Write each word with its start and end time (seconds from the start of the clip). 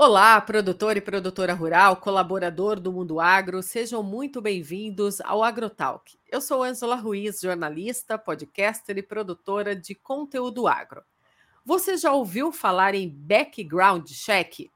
Olá, 0.00 0.40
produtor 0.40 0.96
e 0.96 1.00
produtora 1.00 1.52
rural, 1.52 1.96
colaborador 1.96 2.78
do 2.78 2.92
Mundo 2.92 3.18
Agro, 3.18 3.60
sejam 3.64 4.00
muito 4.00 4.40
bem-vindos 4.40 5.20
ao 5.22 5.42
AgroTalk. 5.42 6.16
Eu 6.30 6.40
sou 6.40 6.62
Ângela 6.62 6.94
Ruiz, 6.94 7.40
jornalista, 7.40 8.16
podcaster 8.16 8.96
e 8.96 9.02
produtora 9.02 9.74
de 9.74 9.96
conteúdo 9.96 10.68
agro. 10.68 11.02
Você 11.64 11.96
já 11.96 12.12
ouviu 12.12 12.52
falar 12.52 12.94
em 12.94 13.08
background 13.08 14.08
check? 14.08 14.70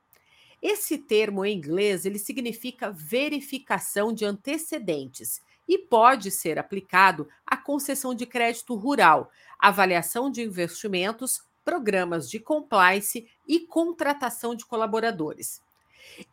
Esse 0.61 0.99
termo 0.99 1.45
em 1.45 1.57
inglês 1.57 2.05
ele 2.05 2.19
significa 2.19 2.91
verificação 2.91 4.13
de 4.13 4.25
antecedentes 4.25 5.41
e 5.69 5.79
pode 5.79 6.33
ser 6.33 6.59
aplicado 6.59 7.29
à 7.47 7.57
concessão 7.57 8.13
de 8.13 8.27
crédito 8.27 8.75
rural, 8.75 9.31
avaliação 9.57 10.29
de 10.29 10.43
investimentos, 10.43 11.45
programas 11.65 12.29
de 12.29 12.39
compliance 12.39 13.27
e 13.47 13.61
contratação 13.61 14.55
de 14.55 14.67
colaboradores. 14.67 15.63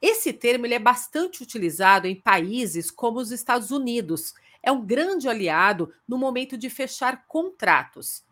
Esse 0.01 0.33
termo 0.33 0.65
ele 0.65 0.73
é 0.73 0.79
bastante 0.79 1.43
utilizado 1.43 2.07
em 2.07 2.15
países 2.15 2.89
como 2.89 3.19
os 3.19 3.31
Estados 3.31 3.71
Unidos. 3.71 4.33
É 4.61 4.71
um 4.71 4.85
grande 4.85 5.29
aliado 5.29 5.93
no 6.07 6.17
momento 6.17 6.57
de 6.57 6.69
fechar 6.69 7.25
contratos. 7.27 8.23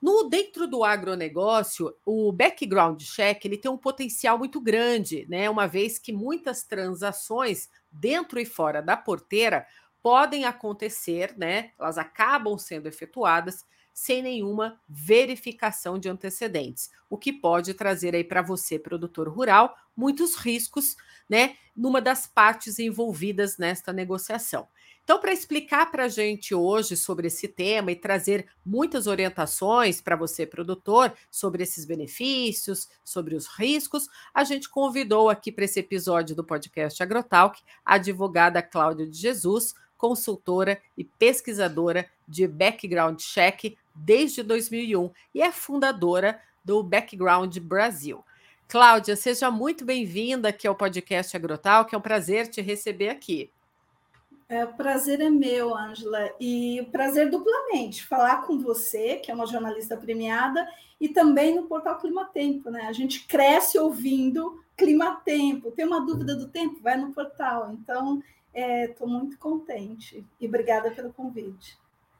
No 0.00 0.28
dentro 0.28 0.68
do 0.68 0.84
agronegócio, 0.84 1.92
o 2.06 2.30
background 2.32 3.02
check 3.02 3.44
ele 3.44 3.58
tem 3.58 3.70
um 3.70 3.76
potencial 3.76 4.38
muito 4.38 4.60
grande, 4.60 5.26
né? 5.28 5.50
Uma 5.50 5.66
vez 5.66 5.98
que 5.98 6.12
muitas 6.12 6.62
transações 6.62 7.68
dentro 7.90 8.38
e 8.38 8.44
fora 8.44 8.80
da 8.80 8.96
porteira 8.96 9.66
podem 10.00 10.44
acontecer, 10.44 11.34
né? 11.36 11.72
Elas 11.78 11.98
acabam 11.98 12.56
sendo 12.56 12.86
efetuadas 12.86 13.64
sem 13.98 14.22
nenhuma 14.22 14.80
verificação 14.88 15.98
de 15.98 16.08
antecedentes, 16.08 16.88
o 17.10 17.18
que 17.18 17.32
pode 17.32 17.74
trazer 17.74 18.14
aí 18.14 18.22
para 18.22 18.40
você, 18.40 18.78
produtor 18.78 19.28
rural, 19.28 19.76
muitos 19.96 20.36
riscos, 20.36 20.96
né, 21.28 21.56
numa 21.76 22.00
das 22.00 22.24
partes 22.24 22.78
envolvidas 22.78 23.58
nesta 23.58 23.92
negociação. 23.92 24.68
Então, 25.02 25.18
para 25.18 25.32
explicar 25.32 25.90
para 25.90 26.04
a 26.04 26.08
gente 26.08 26.54
hoje 26.54 26.96
sobre 26.96 27.26
esse 27.26 27.48
tema 27.48 27.90
e 27.90 27.96
trazer 27.96 28.46
muitas 28.64 29.08
orientações 29.08 30.00
para 30.00 30.14
você, 30.14 30.46
produtor, 30.46 31.12
sobre 31.28 31.64
esses 31.64 31.84
benefícios, 31.84 32.88
sobre 33.02 33.34
os 33.34 33.48
riscos, 33.48 34.06
a 34.32 34.44
gente 34.44 34.68
convidou 34.68 35.28
aqui 35.28 35.50
para 35.50 35.64
esse 35.64 35.80
episódio 35.80 36.36
do 36.36 36.44
podcast 36.44 37.02
AgroTalk 37.02 37.60
a 37.84 37.94
advogada 37.96 38.62
Cláudia 38.62 39.08
de 39.08 39.18
Jesus, 39.18 39.74
consultora 39.96 40.80
e 40.96 41.02
pesquisadora 41.02 42.08
de 42.26 42.46
background 42.46 43.18
check 43.18 43.76
desde 44.04 44.42
2001 44.42 45.10
e 45.34 45.42
é 45.42 45.50
fundadora 45.50 46.40
do 46.64 46.82
Background 46.82 47.56
Brasil. 47.58 48.24
Cláudia, 48.68 49.16
seja 49.16 49.50
muito 49.50 49.84
bem-vinda 49.84 50.50
aqui 50.50 50.66
ao 50.66 50.74
podcast 50.74 51.34
Agrotal, 51.36 51.86
que 51.86 51.94
é 51.94 51.98
um 51.98 52.02
prazer 52.02 52.48
te 52.48 52.60
receber 52.60 53.08
aqui. 53.08 53.50
É, 54.48 54.64
o 54.64 54.72
prazer 54.74 55.20
é 55.20 55.28
meu, 55.28 55.76
Ângela, 55.76 56.30
e 56.40 56.80
o 56.80 56.86
prazer 56.90 57.30
duplamente 57.30 58.06
falar 58.06 58.46
com 58.46 58.58
você, 58.58 59.16
que 59.16 59.30
é 59.30 59.34
uma 59.34 59.46
jornalista 59.46 59.96
premiada, 59.96 60.66
e 61.00 61.08
também 61.08 61.54
no 61.54 61.66
portal 61.66 61.98
Clima 61.98 62.24
Tempo, 62.26 62.70
né? 62.70 62.82
A 62.82 62.92
gente 62.92 63.26
cresce 63.26 63.78
ouvindo 63.78 64.62
Clima 64.76 65.20
Tempo. 65.24 65.70
Tem 65.70 65.86
uma 65.86 66.04
dúvida 66.04 66.34
do 66.34 66.48
tempo? 66.48 66.80
Vai 66.82 66.96
no 66.96 67.12
portal. 67.12 67.72
Então, 67.72 68.22
estou 68.54 69.06
é, 69.06 69.10
muito 69.10 69.38
contente 69.38 70.24
e 70.40 70.46
obrigada 70.46 70.90
pelo 70.90 71.12
convite. 71.12 71.76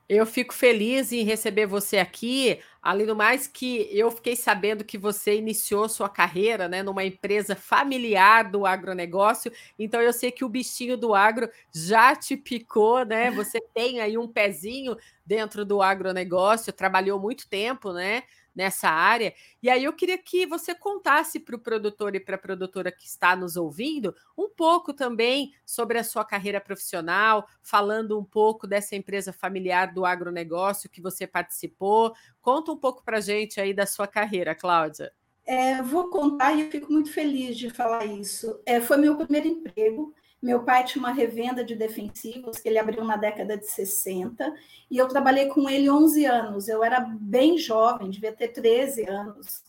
Eu 0.08 0.24
fico 0.24 0.54
feliz 0.54 1.12
em 1.12 1.22
receber 1.22 1.66
você 1.66 1.98
aqui, 1.98 2.58
além 2.80 3.06
do 3.06 3.14
mais 3.14 3.46
que 3.46 3.86
eu 3.92 4.10
fiquei 4.10 4.34
sabendo 4.34 4.82
que 4.82 4.96
você 4.96 5.36
iniciou 5.36 5.86
sua 5.86 6.08
carreira 6.08 6.66
né, 6.66 6.82
numa 6.82 7.04
empresa 7.04 7.54
familiar 7.54 8.50
do 8.50 8.64
agronegócio, 8.64 9.52
então 9.78 10.00
eu 10.00 10.10
sei 10.14 10.32
que 10.32 10.46
o 10.46 10.48
bichinho 10.48 10.96
do 10.96 11.14
agro 11.14 11.50
já 11.74 12.16
te 12.16 12.38
picou, 12.38 13.04
né? 13.04 13.30
Você 13.38 13.60
tem 13.74 14.00
aí 14.00 14.16
um 14.16 14.26
pezinho 14.26 14.96
dentro 15.26 15.62
do 15.64 15.82
agronegócio, 15.82 16.72
trabalhou 16.72 17.20
muito 17.20 17.46
tempo, 17.46 17.92
né? 17.92 18.22
Nessa 18.54 18.88
área. 18.88 19.32
E 19.62 19.70
aí 19.70 19.84
eu 19.84 19.92
queria 19.92 20.18
que 20.18 20.46
você 20.46 20.74
contasse 20.74 21.38
para 21.38 21.56
o 21.56 21.58
produtor 21.58 22.14
e 22.14 22.20
para 22.20 22.36
a 22.36 22.38
produtora 22.38 22.90
que 22.90 23.06
está 23.06 23.36
nos 23.36 23.56
ouvindo 23.56 24.14
um 24.36 24.48
pouco 24.48 24.92
também 24.92 25.52
sobre 25.64 25.98
a 25.98 26.04
sua 26.04 26.24
carreira 26.24 26.60
profissional, 26.60 27.46
falando 27.62 28.18
um 28.18 28.24
pouco 28.24 28.66
dessa 28.66 28.96
empresa 28.96 29.32
familiar 29.32 29.92
do 29.92 30.04
agronegócio 30.04 30.90
que 30.90 31.00
você 31.00 31.26
participou. 31.26 32.14
Conta 32.40 32.72
um 32.72 32.76
pouco 32.76 33.02
para 33.04 33.18
a 33.18 33.20
gente 33.20 33.60
aí 33.60 33.72
da 33.72 33.86
sua 33.86 34.06
carreira, 34.06 34.54
Cláudia. 34.54 35.12
É, 35.48 35.80
vou 35.80 36.10
contar 36.10 36.52
e 36.52 36.60
eu 36.60 36.70
fico 36.70 36.92
muito 36.92 37.10
feliz 37.10 37.56
de 37.56 37.70
falar 37.70 38.04
isso. 38.04 38.60
É, 38.66 38.82
foi 38.82 38.98
meu 38.98 39.16
primeiro 39.16 39.48
emprego. 39.48 40.14
Meu 40.40 40.62
pai 40.62 40.84
tinha 40.84 41.02
uma 41.02 41.12
revenda 41.12 41.64
de 41.64 41.74
defensivos 41.74 42.58
que 42.58 42.68
ele 42.68 42.78
abriu 42.78 43.04
na 43.04 43.16
década 43.16 43.56
de 43.56 43.66
60 43.66 44.54
e 44.88 44.96
eu 44.96 45.08
trabalhei 45.08 45.46
com 45.46 45.68
ele 45.68 45.90
11 45.90 46.24
anos. 46.26 46.68
Eu 46.68 46.84
era 46.84 47.00
bem 47.00 47.58
jovem, 47.58 48.08
devia 48.08 48.32
ter 48.32 48.48
13 48.48 49.08
anos, 49.08 49.64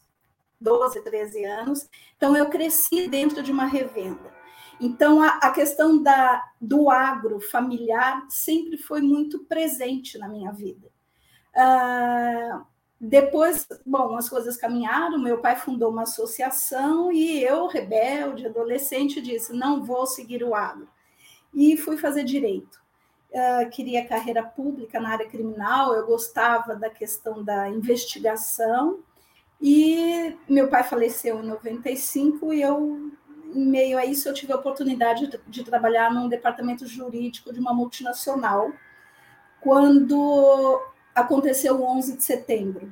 12, 0.62 1.02
13 1.02 1.44
anos. 1.46 1.90
Então 2.16 2.38
eu 2.38 2.50
cresci 2.50 3.08
dentro 3.08 3.42
de 3.42 3.52
uma 3.52 3.66
revenda. 3.66 4.32
Então 4.80 5.22
a, 5.22 5.40
a 5.42 5.52
questão 5.52 6.02
da, 6.02 6.44
do 6.62 6.90
agro 6.90 7.40
familiar 7.40 8.26
sempre 8.30 8.78
foi 8.78 9.02
muito 9.02 9.40
presente 9.46 10.20
na 10.20 10.30
minha 10.30 10.52
vida. 10.52 10.88
Uh, 11.56 12.64
depois, 13.00 13.66
bom, 13.86 14.18
as 14.18 14.28
coisas 14.28 14.58
caminharam, 14.58 15.18
meu 15.18 15.38
pai 15.38 15.56
fundou 15.56 15.90
uma 15.90 16.02
associação 16.02 17.10
e 17.12 17.42
eu, 17.42 17.68
rebelde, 17.68 18.46
adolescente, 18.46 19.22
disse: 19.22 19.54
não 19.54 19.84
vou 19.84 20.06
seguir 20.06 20.44
o 20.44 20.54
agro. 20.54 20.88
E 21.54 21.78
fui 21.78 21.98
fazer 21.98 22.26
direito. 22.26 22.78
Uh, 23.32 23.70
queria 23.70 24.08
carreira 24.08 24.44
pública 24.44 25.00
na 25.00 25.12
área 25.12 25.30
criminal, 25.30 25.94
eu 25.94 26.06
gostava 26.06 26.76
da 26.76 26.90
questão 26.90 27.42
da 27.44 27.70
investigação. 27.70 29.00
E 29.62 30.36
meu 30.48 30.68
pai 30.68 30.84
faleceu 30.84 31.40
em 31.40 31.48
95 31.48 32.54
e 32.54 32.62
eu, 32.62 33.12
em 33.54 33.66
meio 33.66 33.98
a 33.98 34.06
isso, 34.06 34.28
eu 34.28 34.34
tive 34.34 34.52
a 34.52 34.58
oportunidade 34.58 35.28
de, 35.28 35.40
de 35.48 35.64
trabalhar 35.64 36.14
num 36.14 36.28
departamento 36.28 36.86
jurídico 36.86 37.54
de 37.54 37.60
uma 37.60 37.74
multinacional. 37.74 38.72
Quando 39.62 40.82
aconteceu 41.20 41.80
o 41.80 41.84
11 41.84 42.18
de 42.18 42.24
setembro. 42.24 42.92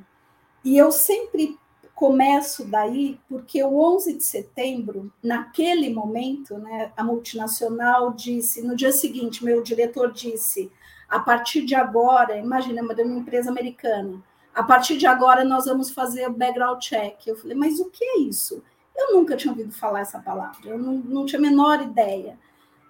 E 0.64 0.76
eu 0.76 0.90
sempre 0.90 1.58
começo 1.94 2.64
daí, 2.64 3.18
porque 3.28 3.62
o 3.62 3.76
11 3.76 4.18
de 4.18 4.22
setembro, 4.24 5.12
naquele 5.22 5.92
momento, 5.92 6.56
né, 6.58 6.92
a 6.96 7.02
multinacional 7.02 8.12
disse, 8.12 8.62
no 8.62 8.76
dia 8.76 8.92
seguinte, 8.92 9.44
meu 9.44 9.62
diretor 9.62 10.12
disse, 10.12 10.70
a 11.08 11.18
partir 11.18 11.64
de 11.64 11.74
agora, 11.74 12.36
imagina, 12.36 12.82
uma 12.82 12.92
empresa 13.18 13.50
americana, 13.50 14.22
a 14.54 14.62
partir 14.62 14.96
de 14.96 15.06
agora 15.06 15.44
nós 15.44 15.64
vamos 15.64 15.90
fazer 15.90 16.28
o 16.28 16.32
background 16.32 16.80
check. 16.80 17.26
Eu 17.26 17.36
falei, 17.36 17.56
mas 17.56 17.80
o 17.80 17.90
que 17.90 18.04
é 18.04 18.18
isso? 18.20 18.62
Eu 18.96 19.14
nunca 19.14 19.36
tinha 19.36 19.52
ouvido 19.52 19.72
falar 19.72 20.00
essa 20.00 20.18
palavra, 20.18 20.70
eu 20.70 20.78
não, 20.78 20.94
não 20.94 21.26
tinha 21.26 21.38
a 21.38 21.42
menor 21.42 21.82
ideia 21.82 22.38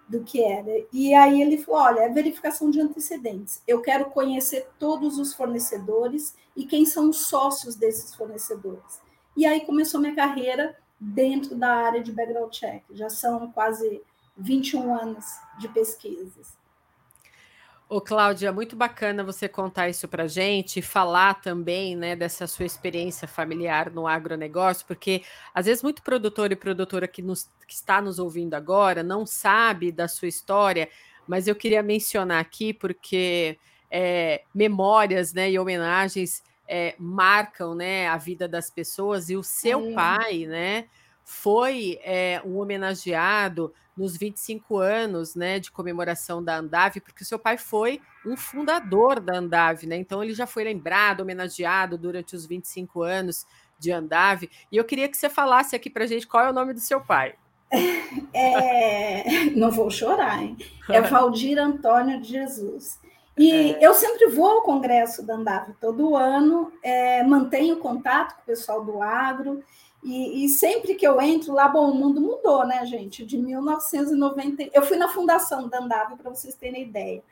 do 0.09 0.25
que 0.25 0.43
era. 0.43 0.71
E 0.93 1.15
aí 1.15 1.43
ele 1.43 1.59
falou: 1.59 1.81
olha, 1.83 2.01
é 2.01 2.09
verificação 2.09 2.71
de 2.71 2.81
antecedentes. 2.81 3.63
Eu 3.67 3.81
quero 3.83 4.07
conhecer 4.07 4.69
todos 4.79 5.19
os 5.19 5.35
fornecedores 5.35 6.35
e 6.57 6.65
quem 6.65 6.85
são 6.85 7.11
os 7.11 7.27
sócios 7.27 7.77
desses 7.77 8.15
fornecedores. 8.15 9.01
E 9.37 9.47
aí 9.47 9.65
começou 9.65 10.01
minha 10.01 10.17
carreira 10.17 10.77
dentro 10.99 11.55
da 11.55 11.73
área 11.73 12.03
de 12.03 12.11
background 12.11 12.51
check. 12.51 12.83
Já 12.91 13.09
são 13.09 13.53
quase 13.53 14.03
21 14.37 14.95
anos 14.95 15.25
de 15.59 15.69
pesquisas. 15.69 16.58
Ô, 17.91 18.03
Cláudia, 18.03 18.53
muito 18.53 18.77
bacana 18.77 19.25
você 19.25 19.49
contar 19.49 19.89
isso 19.89 20.07
para 20.07 20.27
gente, 20.27 20.83
falar 20.83 21.41
também 21.41 21.97
né, 21.97 22.15
dessa 22.15 22.47
sua 22.47 22.67
experiência 22.67 23.27
familiar 23.27 23.91
no 23.91 24.07
agronegócio, 24.07 24.87
porque 24.87 25.23
às 25.55 25.65
vezes 25.65 25.83
muito 25.83 26.03
produtor 26.03 26.53
e 26.53 26.57
produtora 26.57 27.09
que, 27.09 27.23
nos, 27.23 27.51
que 27.67 27.73
está 27.73 28.03
nos 28.03 28.19
ouvindo 28.19 28.53
agora 28.53 29.03
não 29.03 29.25
sabe 29.25 29.91
da 29.91 30.07
sua 30.07 30.29
história, 30.29 30.91
mas 31.27 31.49
eu 31.49 31.57
queria 31.57 31.83
mencionar 31.83 32.41
aqui 32.41 32.75
porque 32.75 33.59
é, 33.91 34.43
memórias 34.55 35.33
né, 35.33 35.51
e 35.51 35.59
homenagens 35.59 36.43
é, 36.69 36.95
marcam 36.99 37.75
né, 37.75 38.07
a 38.07 38.19
vida 38.19 38.47
das 38.47 38.69
pessoas, 38.71 39.31
e 39.31 39.37
o 39.37 39.43
seu 39.43 39.89
é. 39.89 39.93
pai 39.95 40.47
né, 40.47 40.85
foi 41.31 42.01
é, 42.03 42.41
um 42.43 42.57
homenageado 42.59 43.71
nos 43.95 44.17
25 44.17 44.79
anos 44.79 45.35
né, 45.35 45.59
de 45.59 45.71
comemoração 45.71 46.43
da 46.43 46.57
Andave, 46.57 47.03
porque 47.03 47.23
o 47.23 47.27
seu 47.27 47.39
pai 47.39 47.59
foi 47.59 48.01
um 48.25 48.35
fundador 48.35 49.21
da 49.21 49.37
Andave, 49.37 49.87
né? 49.87 49.97
Então 49.97 50.25
ele 50.25 50.33
já 50.33 50.47
foi 50.47 50.65
lembrado, 50.65 51.21
homenageado 51.21 51.99
durante 51.99 52.35
os 52.35 52.47
25 52.47 53.03
anos 53.03 53.45
de 53.79 53.93
Andave. 53.93 54.49
E 54.73 54.79
eu 54.79 54.85
queria 54.85 55.07
que 55.07 55.19
você 55.19 55.29
falasse 55.29 55.77
aqui 55.77 55.91
para 55.91 56.07
gente 56.07 56.27
qual 56.27 56.47
é 56.47 56.51
o 56.51 56.55
nome 56.55 56.73
do 56.73 56.81
seu 56.81 56.99
pai. 56.99 57.35
É, 58.33 59.45
não 59.57 59.71
vou 59.71 59.91
chorar, 59.91 60.43
hein? 60.43 60.57
É 60.89 61.01
Valdir 61.03 61.59
Antônio 61.59 62.21
de 62.21 62.29
Jesus. 62.29 62.99
E 63.37 63.73
é... 63.73 63.87
eu 63.87 63.93
sempre 63.95 64.29
vou 64.29 64.47
ao 64.47 64.63
congresso 64.63 65.25
da 65.25 65.35
Andave 65.35 65.75
todo 65.81 66.17
ano, 66.17 66.73
é, 66.83 67.23
mantenho 67.23 67.77
contato 67.77 68.35
com 68.37 68.43
o 68.43 68.45
pessoal 68.45 68.85
do 68.85 69.03
agro, 69.03 69.63
e, 70.03 70.45
e, 70.45 70.49
sempre 70.49 70.95
que 70.95 71.07
eu 71.07 71.21
entro 71.21 71.53
lá, 71.53 71.69
bom, 71.69 71.91
o 71.91 71.95
mundo 71.95 72.21
mudou, 72.21 72.65
né, 72.67 72.87
gente? 72.87 73.27
De 73.27 73.37
1990. 73.37 74.71
Eu 74.73 74.83
fui 74.83 74.97
na 74.97 75.09
fundação 75.09 75.69
da 75.69 75.79
Andave, 75.79 76.17
para 76.17 76.31
vocês 76.31 76.55
terem 76.55 76.85
ideia. 76.85 77.23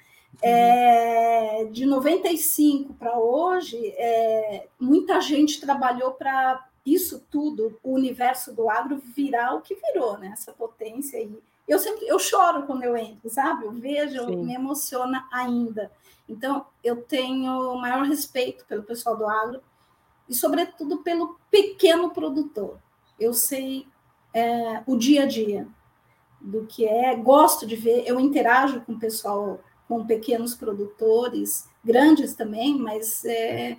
É, 0.43 1.65
de 1.71 1.87
95 1.87 2.95
para 2.95 3.19
hoje, 3.19 3.95
é, 3.97 4.67
muita 4.79 5.21
gente 5.21 5.61
trabalhou 5.61 6.13
para 6.13 6.67
isso 6.85 7.25
tudo, 7.31 7.79
o 7.83 7.93
universo 7.93 8.55
do 8.55 8.69
agro 8.69 9.01
virar 9.15 9.55
o 9.55 9.61
que 9.61 9.75
virou, 9.75 10.19
né? 10.19 10.31
Essa 10.33 10.53
potência 10.53 11.19
aí. 11.19 11.39
Eu 11.67 11.79
sempre 11.79 12.07
eu 12.07 12.19
choro 12.19 12.65
quando 12.65 12.85
eu 12.85 12.97
entro, 12.97 13.29
sabe? 13.29 13.65
Eu 13.65 13.73
vejo, 13.73 14.27
me 14.27 14.55
emociona 14.55 15.27
ainda. 15.33 15.91
Então, 16.29 16.67
eu 16.83 17.03
tenho 17.03 17.73
o 17.73 17.81
maior 17.81 18.05
respeito 18.05 18.65
pelo 18.67 18.83
pessoal 18.83 19.17
do 19.17 19.27
agro 19.27 19.61
e, 20.29 20.35
sobretudo, 20.35 20.99
pelo 20.99 21.39
pequeno 21.51 22.11
produtor. 22.11 22.79
Eu 23.19 23.33
sei 23.33 23.87
é, 24.35 24.83
o 24.87 24.97
dia 24.97 25.23
a 25.23 25.27
dia 25.27 25.67
do 26.41 26.67
que 26.67 26.87
é, 26.87 27.15
gosto 27.17 27.67
de 27.67 27.75
ver, 27.75 28.05
eu 28.07 28.21
interajo 28.21 28.81
com 28.83 28.93
o 28.93 28.99
pessoal, 28.99 29.61
com 29.89 30.07
pequenos 30.07 30.55
produtores, 30.55 31.69
grandes 31.85 32.35
também, 32.35 32.79
mas 32.79 33.25
é, 33.25 33.79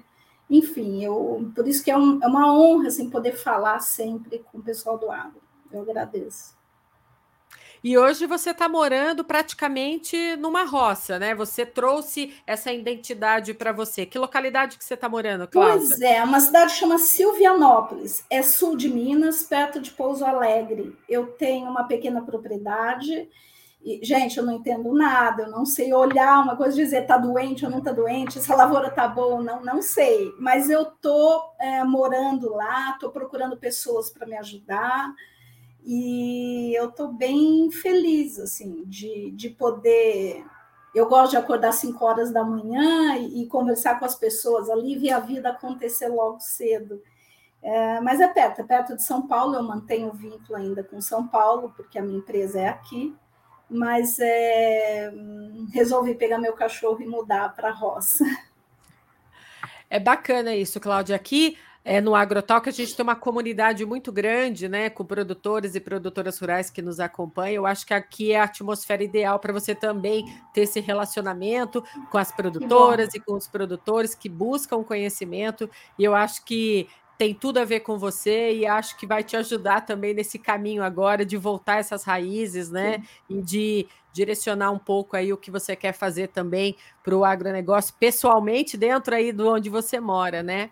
enfim, 0.50 1.04
eu, 1.04 1.52
por 1.56 1.68
isso 1.68 1.84
que 1.84 1.92
é, 1.92 1.98
um, 1.98 2.22
é 2.24 2.28
uma 2.28 2.52
honra 2.52 2.88
assim, 2.88 3.10
poder 3.10 3.34
falar 3.34 3.80
sempre 3.80 4.40
com 4.52 4.58
o 4.58 4.64
pessoal 4.64 4.98
do 4.98 5.12
agro. 5.12 5.42
Eu 5.72 5.82
agradeço. 5.82 6.57
E 7.88 7.98
hoje 7.98 8.26
você 8.26 8.50
está 8.50 8.68
morando 8.68 9.24
praticamente 9.24 10.36
numa 10.36 10.66
roça, 10.66 11.18
né? 11.18 11.34
Você 11.34 11.66
trouxe 11.66 12.34
essa 12.46 12.70
identidade 12.74 13.54
para 13.54 13.72
você. 13.72 14.06
Que 14.06 14.20
localidade 14.20 14.78
que 14.78 14.84
você 14.84 14.96
está 14.96 15.08
morando, 15.08 15.48
Cláudia? 15.48 15.88
Pois 15.88 16.02
é, 16.02 16.22
uma 16.22 16.42
cidade 16.42 16.74
chama 16.74 16.98
Silvianópolis, 16.98 18.26
é 18.30 18.42
sul 18.42 18.76
de 18.76 18.90
Minas, 18.90 19.44
perto 19.44 19.80
de 19.80 19.92
Pouso 19.92 20.26
Alegre. 20.26 20.98
Eu 21.08 21.28
tenho 21.28 21.70
uma 21.70 21.86
pequena 21.86 22.22
propriedade 22.22 23.30
e, 23.82 24.02
gente, 24.04 24.38
eu 24.38 24.44
não 24.44 24.56
entendo 24.56 24.94
nada, 24.94 25.44
eu 25.44 25.50
não 25.50 25.66
sei 25.66 25.94
olhar 25.94 26.44
uma 26.44 26.58
coisa, 26.58 26.76
dizer 26.76 27.08
tá 27.08 27.18
doente 27.18 27.64
ou 27.64 27.72
não 27.72 27.80
tá 27.80 27.94
doente, 27.94 28.38
essa 28.38 28.54
lavoura 28.54 28.92
tá 28.92 29.08
boa 29.08 29.36
ou 29.36 29.42
não, 29.42 29.64
não 29.64 29.82
sei. 29.82 30.34
Mas 30.42 30.70
eu 30.70 30.88
tô 30.88 31.42
é, 31.58 31.86
morando 31.86 32.54
lá, 32.54 32.98
tô 33.00 33.10
procurando 33.12 33.56
pessoas 33.56 34.10
para 34.10 34.28
me 34.28 34.36
ajudar 34.36 35.16
e 35.88 36.78
eu 36.78 36.92
tô 36.92 37.08
bem 37.08 37.72
feliz, 37.72 38.38
assim, 38.38 38.84
de, 38.86 39.32
de 39.32 39.50
poder. 39.50 40.46
Eu 40.94 41.08
gosto 41.08 41.32
de 41.32 41.38
acordar 41.38 41.72
5 41.72 42.04
horas 42.04 42.32
da 42.32 42.44
manhã 42.44 43.16
e, 43.16 43.44
e, 43.44 43.48
conversar 43.48 43.98
com 43.98 44.06
as 44.06 44.16
pessoas 44.16 44.70
ali, 44.70 44.98
ver 44.98 45.12
a 45.12 45.20
vida 45.20 45.50
acontecer 45.50 46.10
logo 46.10 46.40
cedo. 46.42 47.02
É, 47.64 48.02
mas 48.02 48.20
é 48.20 48.28
perto, 48.28 48.62
é 48.62 48.64
perto 48.66 48.96
de 48.96 49.04
São 49.04 49.28
Paulo, 49.28 49.56
eu 49.56 49.64
mantenho 49.64 50.10
o 50.10 50.14
vínculo 50.14 50.56
ainda 50.56 50.84
com 50.84 51.00
São 51.00 51.26
Paulo, 51.26 51.74
porque 51.76 51.98
a 51.98 52.02
minha 52.02 52.20
empresa 52.20 52.60
é 52.60 52.68
aqui 52.68 53.16
mas 53.70 54.18
é, 54.20 55.12
resolvi 55.74 56.16
pegar 56.16 56.38
meu 56.38 56.54
cachorro 56.54 57.02
e 57.02 57.06
mudar 57.06 57.54
para 57.54 57.70
a 57.70 57.74
roça. 57.74 58.24
É 59.90 60.00
bacana 60.00 60.56
isso, 60.56 60.80
Cláudia. 60.80 61.16
Aqui 61.16 61.58
é, 61.90 62.02
no 62.02 62.14
Agrotalk 62.14 62.68
a 62.68 62.72
gente 62.72 62.94
tem 62.94 63.02
uma 63.02 63.16
comunidade 63.16 63.86
muito 63.86 64.12
grande, 64.12 64.68
né, 64.68 64.90
com 64.90 65.06
produtores 65.06 65.74
e 65.74 65.80
produtoras 65.80 66.38
rurais 66.38 66.70
que 66.70 66.82
nos 66.82 67.00
acompanham. 67.00 67.64
Eu 67.64 67.66
acho 67.66 67.88
que 67.88 67.94
aqui 67.94 68.34
é 68.34 68.40
a 68.42 68.44
atmosfera 68.44 69.02
ideal 69.02 69.40
para 69.40 69.54
você 69.54 69.74
também 69.74 70.26
ter 70.54 70.64
esse 70.64 70.82
relacionamento 70.82 71.82
com 72.12 72.18
as 72.18 72.30
produtoras 72.30 73.14
e 73.14 73.22
com 73.22 73.36
os 73.36 73.48
produtores 73.48 74.14
que 74.14 74.28
buscam 74.28 74.84
conhecimento. 74.84 75.70
E 75.98 76.04
eu 76.04 76.14
acho 76.14 76.44
que 76.44 76.90
tem 77.18 77.34
tudo 77.34 77.58
a 77.58 77.64
ver 77.64 77.80
com 77.80 77.98
você 77.98 78.54
e 78.54 78.66
acho 78.66 78.98
que 78.98 79.08
vai 79.08 79.24
te 79.24 79.38
ajudar 79.38 79.86
também 79.86 80.14
nesse 80.14 80.38
caminho 80.38 80.84
agora 80.84 81.26
de 81.26 81.38
voltar 81.38 81.80
essas 81.80 82.04
raízes, 82.04 82.70
né? 82.70 82.98
Sim. 82.98 83.06
E 83.30 83.42
de 83.42 83.88
direcionar 84.12 84.72
um 84.72 84.80
pouco 84.80 85.16
aí 85.16 85.32
o 85.32 85.38
que 85.38 85.50
você 85.50 85.74
quer 85.74 85.94
fazer 85.94 86.28
também 86.28 86.76
para 87.02 87.16
o 87.16 87.24
agronegócio 87.24 87.94
pessoalmente 87.98 88.76
dentro 88.76 89.16
aí 89.16 89.32
do 89.32 89.48
onde 89.48 89.70
você 89.70 90.02
mora, 90.02 90.44
né? 90.44 90.70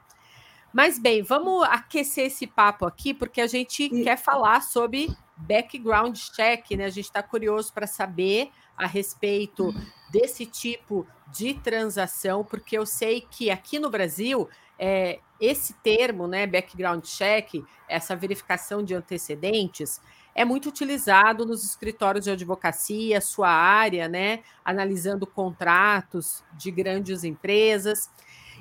Mas 0.76 1.00
bem, 1.00 1.24
vamos 1.24 1.64
aquecer 1.70 2.26
esse 2.26 2.46
papo 2.46 2.86
aqui, 2.86 3.14
porque 3.14 3.40
a 3.40 3.48
gente 3.48 3.88
Sim. 3.88 4.04
quer 4.04 4.18
falar 4.18 4.62
sobre 4.62 5.08
background 5.38 6.18
check, 6.36 6.72
né? 6.72 6.84
A 6.84 6.90
gente 6.90 7.06
está 7.06 7.24
curioso 7.24 7.72
para 7.72 7.88
saber 7.88 8.52
a 8.76 8.86
respeito 8.86 9.74
desse 10.12 10.46
tipo 10.46 11.08
de 11.32 11.54
transação, 11.54 12.44
porque 12.44 12.78
eu 12.78 12.86
sei 12.86 13.22
que 13.22 13.50
aqui 13.50 13.80
no 13.80 13.90
Brasil 13.90 14.50
é, 14.78 15.22
esse 15.40 15.74
termo, 15.76 16.28
né, 16.28 16.46
background 16.46 17.06
check, 17.06 17.64
essa 17.88 18.14
verificação 18.14 18.84
de 18.84 18.94
antecedentes, 18.94 20.02
é 20.36 20.44
muito 20.44 20.68
utilizado 20.68 21.46
nos 21.46 21.64
escritórios 21.64 22.26
de 22.26 22.32
advocacia, 22.32 23.22
sua 23.22 23.50
área, 23.50 24.10
né, 24.10 24.44
analisando 24.66 25.26
contratos 25.26 26.44
de 26.52 26.70
grandes 26.70 27.24
empresas. 27.24 28.10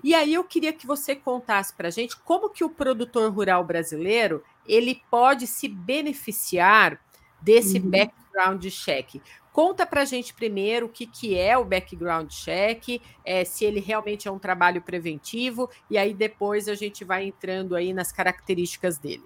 E 0.05 0.15
aí 0.15 0.35
eu 0.35 0.45
queria 0.45 0.71
que 0.71 0.87
você 0.87 1.17
contasse 1.17 1.73
para 1.73 1.89
a 1.89 1.91
gente 1.91 2.15
como 2.15 2.51
que 2.51 2.63
o 2.63 2.69
produtor 2.69 3.33
rural 3.33 3.65
brasileiro 3.65 4.45
ele 4.69 5.01
pode 5.11 5.47
se 5.47 5.67
beneficiar 5.67 7.01
desse 7.41 7.79
uhum. 7.79 7.89
background 7.89 8.67
check. 8.67 9.23
Conta 9.51 9.87
para 9.87 10.03
a 10.03 10.05
gente 10.05 10.35
primeiro 10.35 10.87
o 10.87 10.89
que, 10.91 11.07
que 11.07 11.39
é 11.39 11.57
o 11.57 11.65
background 11.65 12.29
check, 12.29 13.01
é, 13.25 13.47
se 13.47 13.65
ele 13.65 13.81
realmente 13.81 14.29
é 14.29 14.31
um 14.31 14.39
trabalho 14.39 14.83
preventivo, 14.83 15.71
e 15.89 15.97
aí 15.97 16.13
depois 16.13 16.69
a 16.69 16.75
gente 16.75 17.03
vai 17.03 17.25
entrando 17.25 17.75
aí 17.75 17.95
nas 17.95 18.13
características 18.13 18.99
dele. 18.99 19.25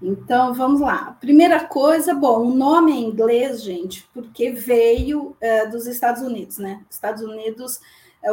Então, 0.00 0.54
vamos 0.54 0.80
lá. 0.80 1.14
Primeira 1.20 1.64
coisa, 1.64 2.14
bom, 2.14 2.46
o 2.46 2.54
nome 2.54 2.92
é 2.92 2.96
inglês, 2.96 3.62
gente, 3.62 4.08
porque 4.14 4.50
veio 4.50 5.36
é, 5.42 5.66
dos 5.66 5.86
Estados 5.86 6.22
Unidos, 6.22 6.56
né? 6.56 6.82
Estados 6.88 7.22
Unidos, 7.22 7.80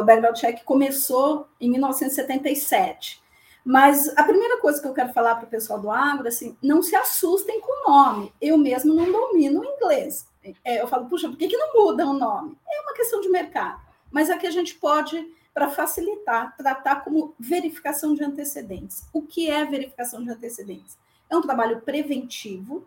o 0.00 0.04
background 0.04 0.36
check 0.36 0.64
começou 0.64 1.48
em 1.60 1.70
1977. 1.70 3.22
Mas 3.64 4.12
a 4.16 4.22
primeira 4.24 4.60
coisa 4.60 4.80
que 4.80 4.86
eu 4.86 4.92
quero 4.92 5.12
falar 5.12 5.36
para 5.36 5.46
o 5.46 5.50
pessoal 5.50 5.80
do 5.80 5.90
agro, 5.90 6.28
assim, 6.28 6.56
não 6.62 6.82
se 6.82 6.94
assustem 6.94 7.60
com 7.60 7.72
o 7.72 7.92
nome. 7.92 8.32
Eu 8.40 8.58
mesmo 8.58 8.92
não 8.92 9.10
domino 9.10 9.60
o 9.60 9.64
inglês 9.64 10.26
é, 10.64 10.82
eu 10.82 10.88
falo, 10.88 11.08
puxa, 11.08 11.28
por 11.28 11.38
que, 11.38 11.48
que 11.48 11.56
não 11.56 11.72
muda 11.72 12.06
o 12.06 12.12
nome? 12.12 12.58
É 12.68 12.80
uma 12.82 12.94
questão 12.94 13.20
de 13.20 13.28
mercado. 13.28 13.80
Mas 14.10 14.28
aqui 14.28 14.46
a 14.46 14.50
gente 14.50 14.74
pode, 14.74 15.26
para 15.54 15.70
facilitar, 15.70 16.54
tratar 16.56 16.96
como 16.96 17.34
verificação 17.38 18.14
de 18.14 18.22
antecedentes. 18.22 19.08
O 19.12 19.22
que 19.22 19.50
é 19.50 19.64
verificação 19.64 20.22
de 20.22 20.30
antecedentes? 20.30 20.98
É 21.30 21.36
um 21.36 21.40
trabalho 21.40 21.80
preventivo 21.80 22.86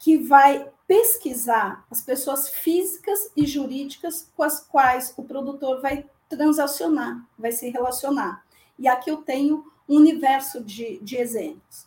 que 0.00 0.16
vai 0.16 0.66
pesquisar 0.88 1.86
as 1.90 2.02
pessoas 2.02 2.48
físicas 2.48 3.30
e 3.36 3.46
jurídicas 3.46 4.32
com 4.34 4.42
as 4.42 4.58
quais 4.58 5.14
o 5.16 5.22
produtor 5.22 5.80
vai 5.80 6.06
transacionar, 6.28 7.24
vai 7.38 7.52
se 7.52 7.68
relacionar. 7.68 8.44
E 8.78 8.88
aqui 8.88 9.10
eu 9.10 9.18
tenho 9.18 9.70
um 9.86 9.96
universo 9.96 10.64
de, 10.64 10.98
de 11.00 11.16
exemplos. 11.16 11.86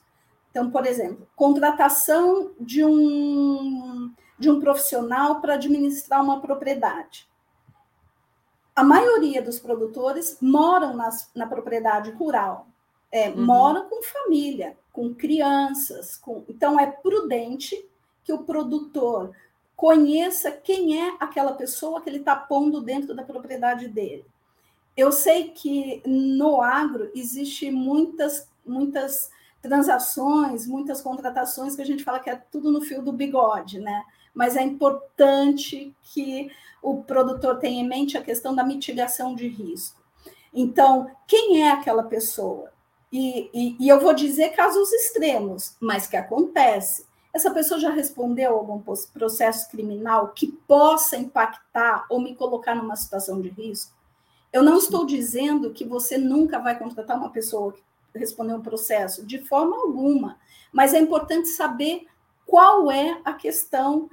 Então, 0.51 0.69
por 0.69 0.85
exemplo, 0.85 1.27
contratação 1.35 2.51
de 2.59 2.85
um 2.85 4.13
de 4.37 4.49
um 4.49 4.59
profissional 4.59 5.39
para 5.39 5.53
administrar 5.53 6.21
uma 6.21 6.41
propriedade. 6.41 7.29
A 8.75 8.83
maioria 8.83 9.41
dos 9.41 9.59
produtores 9.59 10.37
moram 10.41 10.95
nas, 10.95 11.29
na 11.33 11.47
propriedade 11.47 12.11
rural, 12.11 12.67
é, 13.11 13.29
uhum. 13.29 13.45
moram 13.45 13.87
com 13.87 14.03
família, 14.03 14.75
com 14.91 15.13
crianças. 15.13 16.17
Com... 16.17 16.43
Então, 16.49 16.79
é 16.79 16.87
prudente 16.87 17.87
que 18.23 18.33
o 18.33 18.43
produtor 18.43 19.35
conheça 19.75 20.51
quem 20.51 21.01
é 21.01 21.15
aquela 21.19 21.53
pessoa 21.53 22.01
que 22.01 22.09
ele 22.09 22.19
está 22.19 22.35
pondo 22.35 22.81
dentro 22.81 23.13
da 23.15 23.23
propriedade 23.23 23.87
dele. 23.87 24.25
Eu 24.95 25.11
sei 25.11 25.49
que 25.49 26.01
no 26.05 26.61
agro 26.61 27.11
existe 27.15 27.71
muitas, 27.71 28.47
muitas 28.65 29.31
transações, 29.61 30.67
muitas 30.67 31.01
contratações 31.01 31.75
que 31.75 31.81
a 31.81 31.85
gente 31.85 32.03
fala 32.03 32.19
que 32.19 32.29
é 32.29 32.35
tudo 32.35 32.71
no 32.71 32.81
fio 32.81 33.01
do 33.01 33.11
bigode, 33.11 33.79
né? 33.79 34.03
mas 34.33 34.57
é 34.57 34.63
importante 34.63 35.95
que 36.01 36.51
o 36.81 37.03
produtor 37.03 37.59
tenha 37.59 37.81
em 37.81 37.87
mente 37.87 38.17
a 38.17 38.23
questão 38.23 38.55
da 38.55 38.63
mitigação 38.63 39.35
de 39.35 39.47
risco. 39.47 40.01
Então, 40.53 41.09
quem 41.27 41.61
é 41.61 41.71
aquela 41.71 42.03
pessoa? 42.03 42.71
E, 43.11 43.49
e, 43.53 43.77
e 43.79 43.87
eu 43.87 43.99
vou 43.99 44.13
dizer 44.13 44.49
casos 44.49 44.91
extremos, 44.91 45.75
mas 45.79 46.07
que 46.07 46.17
acontece. 46.17 47.05
Essa 47.33 47.49
pessoa 47.51 47.79
já 47.79 47.89
respondeu 47.89 48.51
a 48.51 48.53
algum 48.53 48.79
processo 49.11 49.67
criminal 49.69 50.29
que 50.29 50.47
possa 50.47 51.17
impactar 51.17 52.05
ou 52.07 52.21
me 52.21 52.35
colocar 52.35 52.75
numa 52.75 52.95
situação 52.95 53.41
de 53.41 53.49
risco? 53.49 53.91
Eu 54.51 54.61
não 54.61 54.77
estou 54.77 55.03
dizendo 55.03 55.73
que 55.73 55.83
você 55.83 56.15
nunca 56.15 56.59
vai 56.59 56.77
contratar 56.77 57.17
uma 57.17 57.31
pessoa 57.31 57.73
que 57.73 57.81
respondeu 58.13 58.57
um 58.57 58.61
processo, 58.61 59.25
de 59.25 59.39
forma 59.39 59.75
alguma, 59.75 60.37
mas 60.71 60.93
é 60.93 60.99
importante 60.99 61.47
saber 61.47 62.05
qual 62.45 62.91
é 62.91 63.19
a 63.25 63.33
questão 63.33 64.07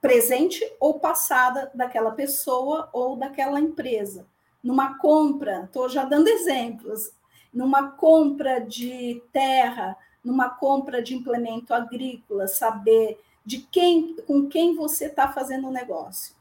presente 0.00 0.64
ou 0.80 0.98
passada 0.98 1.70
daquela 1.74 2.12
pessoa 2.12 2.88
ou 2.90 3.16
daquela 3.16 3.60
empresa. 3.60 4.26
Numa 4.62 4.96
compra, 4.96 5.64
estou 5.64 5.90
já 5.90 6.04
dando 6.04 6.28
exemplos, 6.28 7.12
numa 7.52 7.90
compra 7.90 8.60
de 8.60 9.22
terra, 9.30 9.94
numa 10.24 10.48
compra 10.48 11.02
de 11.02 11.14
implemento 11.14 11.74
agrícola, 11.74 12.48
saber 12.48 13.18
de 13.44 13.58
quem, 13.58 14.16
com 14.26 14.48
quem 14.48 14.74
você 14.74 15.06
está 15.06 15.30
fazendo 15.30 15.68
o 15.68 15.72
negócio. 15.72 16.34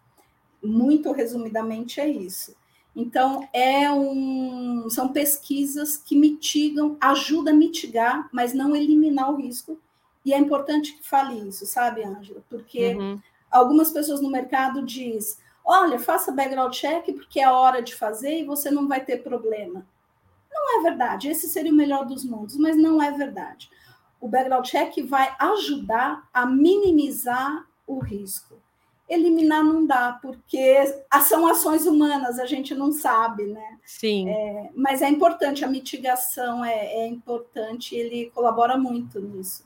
Muito 0.63 1.12
resumidamente 1.12 2.00
é 2.00 2.08
isso. 2.08 2.56
Então, 2.96 3.48
é 3.52 3.92
um, 3.92 4.88
são 4.90 5.10
pesquisas 5.10 5.98
que 5.98 6.16
mitigam, 6.16 6.96
ajudam 7.02 7.54
a 7.54 7.58
mitigar, 7.58 8.30
mas 8.32 8.54
não 8.54 8.75
eliminar 8.75 9.32
o 9.32 9.36
risco. 9.36 9.78
E 10.24 10.34
é 10.34 10.38
importante 10.38 10.94
que 10.94 11.06
fale 11.06 11.50
isso, 11.50 11.66
sabe, 11.66 12.04
Ângela? 12.04 12.42
Porque 12.50 12.96
uhum 12.96 13.20
algumas 13.54 13.92
pessoas 13.92 14.20
no 14.20 14.30
mercado 14.30 14.82
diz, 14.82 15.40
olha, 15.63 16.00
faça 16.00 16.32
background 16.32 16.74
check 16.74 17.06
porque 17.13 17.40
é 17.40 17.50
hora 17.50 17.82
de 17.82 17.96
fazer 17.96 18.40
e 18.40 18.46
você 18.46 18.72
não 18.72 18.88
vai 18.88 19.06
ter 19.06 19.18
problema. 19.24 19.86
Não 20.54 20.80
é 20.80 20.84
verdade. 20.84 21.30
Esse 21.30 21.50
seria 21.50 21.72
o 21.72 21.76
melhor 21.76 22.06
dos 22.06 22.24
mundos, 22.24 22.56
mas 22.58 22.78
não 22.78 23.02
é 23.02 23.12
verdade. 23.12 23.70
O 24.22 24.28
background 24.28 24.66
check 24.66 25.04
vai 25.06 25.36
ajudar 25.40 26.30
a 26.34 26.46
minimizar 26.46 27.66
o 27.86 28.00
risco. 28.00 28.62
Eliminar 29.10 29.64
não 29.64 29.86
dá, 29.86 30.18
porque 30.22 30.76
são 31.24 31.46
ações 31.46 31.86
humanas, 31.86 32.40
a 32.40 32.46
gente 32.46 32.74
não 32.74 32.92
sabe, 32.92 33.46
né? 33.46 33.78
Sim. 33.84 34.30
É, 34.30 34.70
mas 34.74 35.02
é 35.02 35.10
importante, 35.10 35.66
a 35.66 35.68
mitigação 35.68 36.64
é, 36.64 36.86
é 36.86 37.08
importante, 37.08 37.96
ele 37.96 38.32
colabora 38.34 38.78
muito 38.78 39.20
nisso. 39.20 39.66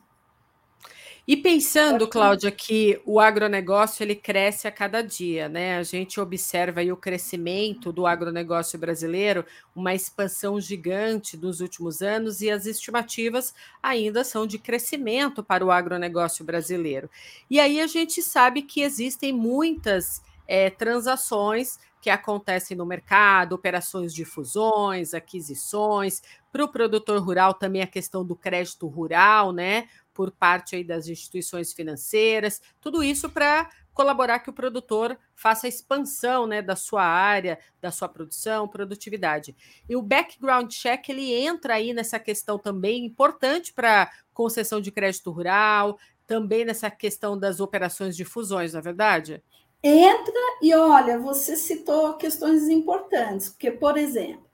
E 1.27 1.35
pensando, 1.35 2.07
Cláudia, 2.07 2.49
que 2.49 3.01
o 3.05 3.19
agronegócio 3.19 4.01
ele 4.01 4.15
cresce 4.15 4.65
a 4.65 4.71
cada 4.71 5.01
dia, 5.01 5.49
né? 5.49 5.77
A 5.77 5.83
gente 5.83 6.21
observa 6.21 6.79
aí 6.79 6.89
o 6.89 6.95
crescimento 6.95 7.91
do 7.91 8.07
agronegócio 8.07 8.79
brasileiro, 8.79 9.45
uma 9.75 9.93
expansão 9.93 10.57
gigante 10.57 11.35
nos 11.35 11.59
últimos 11.59 12.01
anos, 12.01 12.39
e 12.39 12.49
as 12.49 12.65
estimativas 12.65 13.53
ainda 13.83 14.23
são 14.23 14.47
de 14.47 14.57
crescimento 14.57 15.43
para 15.43 15.65
o 15.65 15.69
agronegócio 15.69 16.45
brasileiro. 16.45 17.09
E 17.49 17.59
aí 17.59 17.81
a 17.81 17.87
gente 17.87 18.21
sabe 18.21 18.61
que 18.61 18.79
existem 18.81 19.33
muitas 19.33 20.21
é, 20.47 20.69
transações 20.69 21.77
que 22.01 22.09
acontecem 22.09 22.77
no 22.77 22.85
mercado, 22.85 23.53
operações 23.53 24.13
de 24.13 24.23
fusões, 24.23 25.13
aquisições, 25.13 26.21
para 26.53 26.63
o 26.63 26.69
produtor 26.69 27.21
rural 27.21 27.53
também 27.53 27.81
a 27.81 27.87
questão 27.87 28.23
do 28.25 28.35
crédito 28.35 28.87
rural, 28.87 29.51
né? 29.51 29.89
Por 30.17 30.31
parte 30.31 30.75
aí 30.75 30.83
das 30.83 31.07
instituições 31.07 31.71
financeiras, 31.71 32.59
tudo 32.81 33.03
isso 33.03 33.29
para 33.29 33.69
colaborar 33.93 34.39
que 34.39 34.49
o 34.49 34.53
produtor 34.53 35.15
faça 35.35 35.67
a 35.67 35.69
expansão 35.69 36.47
né, 36.47 36.59
da 36.59 36.75
sua 36.75 37.03
área, 37.03 37.59
da 37.79 37.91
sua 37.91 38.09
produção, 38.09 38.67
produtividade. 38.67 39.55
E 39.87 39.95
o 39.95 40.01
background 40.01 40.71
check 40.71 41.07
ele 41.09 41.31
entra 41.31 41.75
aí 41.75 41.93
nessa 41.93 42.17
questão 42.17 42.57
também 42.57 43.05
importante 43.05 43.71
para 43.71 44.09
concessão 44.33 44.81
de 44.81 44.91
crédito 44.91 45.29
rural, 45.29 45.99
também 46.25 46.65
nessa 46.65 46.89
questão 46.89 47.37
das 47.37 47.59
operações 47.59 48.17
de 48.17 48.25
fusões, 48.25 48.73
não 48.73 48.79
é 48.79 48.83
verdade? 48.83 49.43
Entra 49.83 50.33
e 50.63 50.73
olha, 50.73 51.19
você 51.19 51.55
citou 51.55 52.15
questões 52.15 52.67
importantes, 52.69 53.49
porque, 53.49 53.69
por 53.69 53.97
exemplo, 53.97 54.47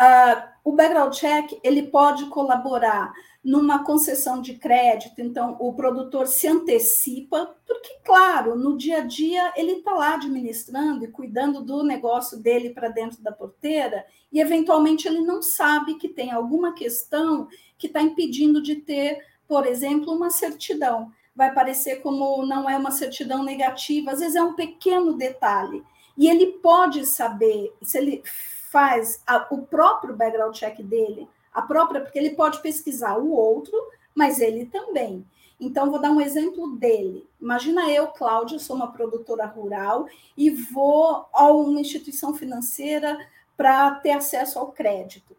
uh, 0.00 0.48
o 0.64 0.72
background 0.72 1.12
check 1.12 1.60
ele 1.62 1.82
pode 1.82 2.24
colaborar 2.26 3.12
numa 3.44 3.84
concessão 3.84 4.40
de 4.40 4.54
crédito, 4.54 5.20
então 5.20 5.56
o 5.60 5.74
produtor 5.74 6.26
se 6.26 6.48
antecipa, 6.48 7.54
porque, 7.66 7.98
claro, 8.02 8.56
no 8.56 8.76
dia 8.76 8.98
a 8.98 9.06
dia 9.06 9.52
ele 9.54 9.72
está 9.72 9.92
lá 9.92 10.14
administrando 10.14 11.04
e 11.04 11.10
cuidando 11.10 11.62
do 11.62 11.82
negócio 11.82 12.38
dele 12.38 12.70
para 12.70 12.88
dentro 12.88 13.22
da 13.22 13.30
porteira, 13.30 14.06
e 14.32 14.40
eventualmente 14.40 15.06
ele 15.06 15.20
não 15.20 15.42
sabe 15.42 15.96
que 15.96 16.08
tem 16.08 16.32
alguma 16.32 16.72
questão 16.72 17.46
que 17.76 17.86
está 17.86 18.00
impedindo 18.00 18.62
de 18.62 18.76
ter, 18.76 19.18
por 19.46 19.66
exemplo, 19.66 20.12
uma 20.12 20.30
certidão. 20.30 21.12
Vai 21.36 21.52
parecer 21.52 21.96
como 21.96 22.46
não 22.46 22.70
é 22.70 22.78
uma 22.78 22.92
certidão 22.92 23.44
negativa, 23.44 24.12
às 24.12 24.20
vezes 24.20 24.36
é 24.36 24.42
um 24.42 24.54
pequeno 24.54 25.18
detalhe. 25.18 25.84
E 26.16 26.28
ele 26.28 26.46
pode 26.46 27.04
saber, 27.04 27.74
se 27.82 27.98
ele 27.98 28.22
faz 28.70 29.22
a, 29.26 29.46
o 29.50 29.66
próprio 29.66 30.16
background 30.16 30.54
check 30.54 30.80
dele, 30.80 31.28
a 31.54 31.62
própria, 31.62 32.00
porque 32.00 32.18
ele 32.18 32.30
pode 32.30 32.60
pesquisar 32.60 33.16
o 33.16 33.30
outro, 33.30 33.72
mas 34.14 34.40
ele 34.40 34.66
também. 34.66 35.24
Então, 35.60 35.90
vou 35.90 36.00
dar 36.00 36.10
um 36.10 36.20
exemplo 36.20 36.76
dele. 36.76 37.26
Imagina 37.40 37.88
eu, 37.90 38.08
Cláudia, 38.08 38.58
sou 38.58 38.74
uma 38.74 38.92
produtora 38.92 39.46
rural 39.46 40.06
e 40.36 40.50
vou 40.50 41.26
a 41.32 41.50
uma 41.52 41.80
instituição 41.80 42.34
financeira 42.34 43.16
para 43.56 43.92
ter 43.96 44.10
acesso 44.10 44.58
ao 44.58 44.72
crédito. 44.72 45.36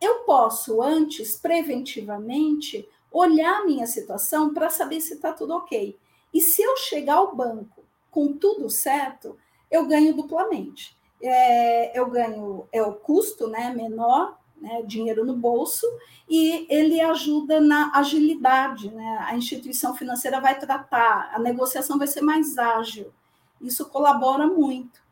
Eu 0.00 0.20
posso, 0.20 0.82
antes, 0.82 1.36
preventivamente, 1.36 2.86
olhar 3.10 3.64
minha 3.64 3.86
situação 3.86 4.52
para 4.52 4.68
saber 4.68 5.00
se 5.00 5.14
está 5.14 5.32
tudo 5.32 5.54
ok. 5.54 5.96
E 6.34 6.40
se 6.40 6.62
eu 6.62 6.76
chegar 6.76 7.14
ao 7.14 7.34
banco 7.34 7.82
com 8.10 8.34
tudo 8.34 8.68
certo, 8.68 9.38
eu 9.70 9.86
ganho 9.86 10.14
duplamente. 10.14 10.94
É, 11.22 11.98
eu 11.98 12.10
ganho 12.10 12.68
é 12.70 12.82
o 12.82 12.92
custo 12.92 13.48
né, 13.48 13.72
menor 13.74 14.36
né, 14.60 14.82
dinheiro 14.82 15.24
no 15.24 15.34
bolso, 15.34 15.86
e 16.28 16.66
ele 16.68 17.00
ajuda 17.00 17.60
na 17.60 17.92
agilidade. 17.94 18.90
Né? 18.90 19.18
A 19.26 19.36
instituição 19.36 19.94
financeira 19.94 20.40
vai 20.40 20.58
tratar, 20.58 21.30
a 21.32 21.38
negociação 21.38 21.98
vai 21.98 22.06
ser 22.06 22.20
mais 22.20 22.58
ágil. 22.58 23.12
Isso 23.60 23.86
colabora 23.86 24.46
muito. 24.46 25.04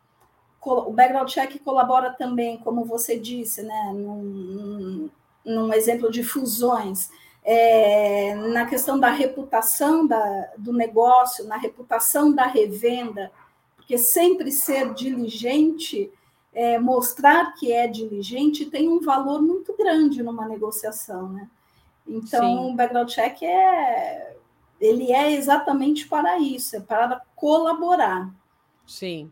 O 0.61 0.93
background 0.93 1.29
check 1.29 1.63
colabora 1.63 2.11
também, 2.11 2.57
como 2.59 2.85
você 2.85 3.19
disse, 3.19 3.63
né, 3.63 3.93
num, 3.95 5.11
num 5.45 5.73
exemplo 5.75 6.11
de 6.11 6.25
fusões, 6.25 7.11
é, 7.45 8.35
na 8.35 8.65
questão 8.65 8.99
da 8.99 9.11
reputação 9.11 10.07
da, 10.07 10.51
do 10.57 10.73
negócio, 10.73 11.47
na 11.47 11.59
reputação 11.59 12.33
da 12.35 12.47
revenda, 12.47 13.31
porque 13.77 13.99
sempre 13.99 14.51
ser 14.51 14.95
diligente 14.95 16.11
é, 16.55 16.79
mostrar 16.79 17.53
que 17.55 17.73
é 17.73 17.87
diligente 17.89 18.67
tem 18.67 18.89
um 18.89 19.01
valor 19.01 19.43
muito 19.43 19.77
grande 19.77 20.23
numa 20.23 20.47
negociação, 20.47 21.29
né? 21.29 21.49
Então, 22.07 22.41
Sim. 22.41 22.73
o 22.73 22.75
background 22.75 23.11
check 23.11 23.43
é 23.43 24.37
ele 24.81 25.13
é 25.13 25.33
exatamente 25.33 26.07
para 26.07 26.39
isso, 26.39 26.77
é 26.77 26.81
para 26.81 27.21
colaborar. 27.35 28.31
Sim. 28.87 29.31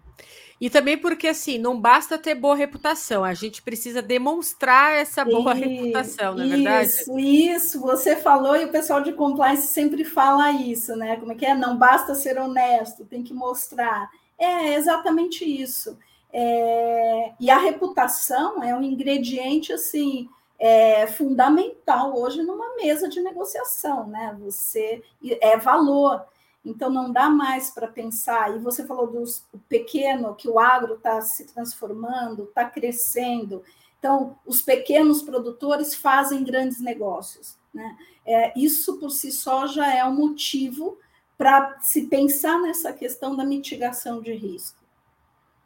E 0.61 0.71
também 0.71 0.97
porque 0.97 1.27
assim, 1.27 1.59
não 1.59 1.79
basta 1.79 2.17
ter 2.17 2.37
boa 2.37 2.55
reputação, 2.55 3.25
a 3.25 3.35
gente 3.35 3.61
precisa 3.61 4.01
demonstrar 4.01 4.95
essa 4.95 5.25
boa 5.25 5.55
e, 5.57 5.61
reputação, 5.61 6.37
não 6.37 6.45
é 6.45 6.47
isso, 6.47 6.57
verdade? 6.57 6.89
Isso, 6.89 7.19
isso, 7.19 7.81
você 7.81 8.17
falou 8.17 8.57
e 8.57 8.65
o 8.65 8.71
pessoal 8.71 9.03
de 9.03 9.13
compliance 9.13 9.67
sempre 9.67 10.05
fala 10.05 10.53
isso, 10.53 10.95
né? 10.95 11.17
Como 11.17 11.33
é 11.33 11.35
que 11.35 11.45
é? 11.45 11.55
Não 11.55 11.77
basta 11.77 12.15
ser 12.15 12.39
honesto, 12.39 13.05
tem 13.05 13.25
que 13.25 13.35
mostrar. 13.35 14.09
É 14.39 14.75
exatamente 14.75 15.45
isso. 15.45 15.99
É, 16.33 17.35
e 17.39 17.51
a 17.51 17.59
reputação 17.59 18.63
é 18.63 18.75
um 18.75 18.83
ingrediente 18.83 19.73
assim 19.73 20.29
é, 20.59 21.07
fundamental 21.07 22.17
hoje 22.19 22.43
numa 22.43 22.77
mesa 22.77 23.09
de 23.09 23.21
negociação, 23.21 24.07
né? 24.07 24.37
Você 24.41 25.03
é 25.41 25.57
valor. 25.57 26.25
Então 26.65 26.89
não 26.89 27.13
dá 27.13 27.29
mais 27.29 27.71
para 27.71 27.89
pensar. 27.89 28.55
E 28.55 28.61
você 28.61 28.87
falou 28.87 29.07
do 29.07 29.25
pequeno, 29.69 30.35
que 30.35 30.49
o 30.49 30.59
agro 30.59 30.95
está 30.95 31.21
se 31.21 31.47
transformando, 31.47 32.45
está 32.45 32.65
crescendo. 32.65 33.63
Então, 33.99 34.37
os 34.45 34.61
pequenos 34.61 35.23
produtores 35.23 35.95
fazem 35.95 36.43
grandes 36.43 36.81
negócios. 36.81 37.57
Né? 37.73 37.97
É, 38.27 38.53
isso 38.59 38.99
por 38.99 39.11
si 39.11 39.31
só 39.31 39.67
já 39.67 39.95
é 39.95 40.05
um 40.05 40.15
motivo 40.15 40.99
para 41.39 41.79
se 41.81 42.07
pensar 42.07 42.61
nessa 42.61 42.93
questão 42.93 43.37
da 43.37 43.45
mitigação 43.45 44.21
de 44.21 44.33
risco. 44.33 44.82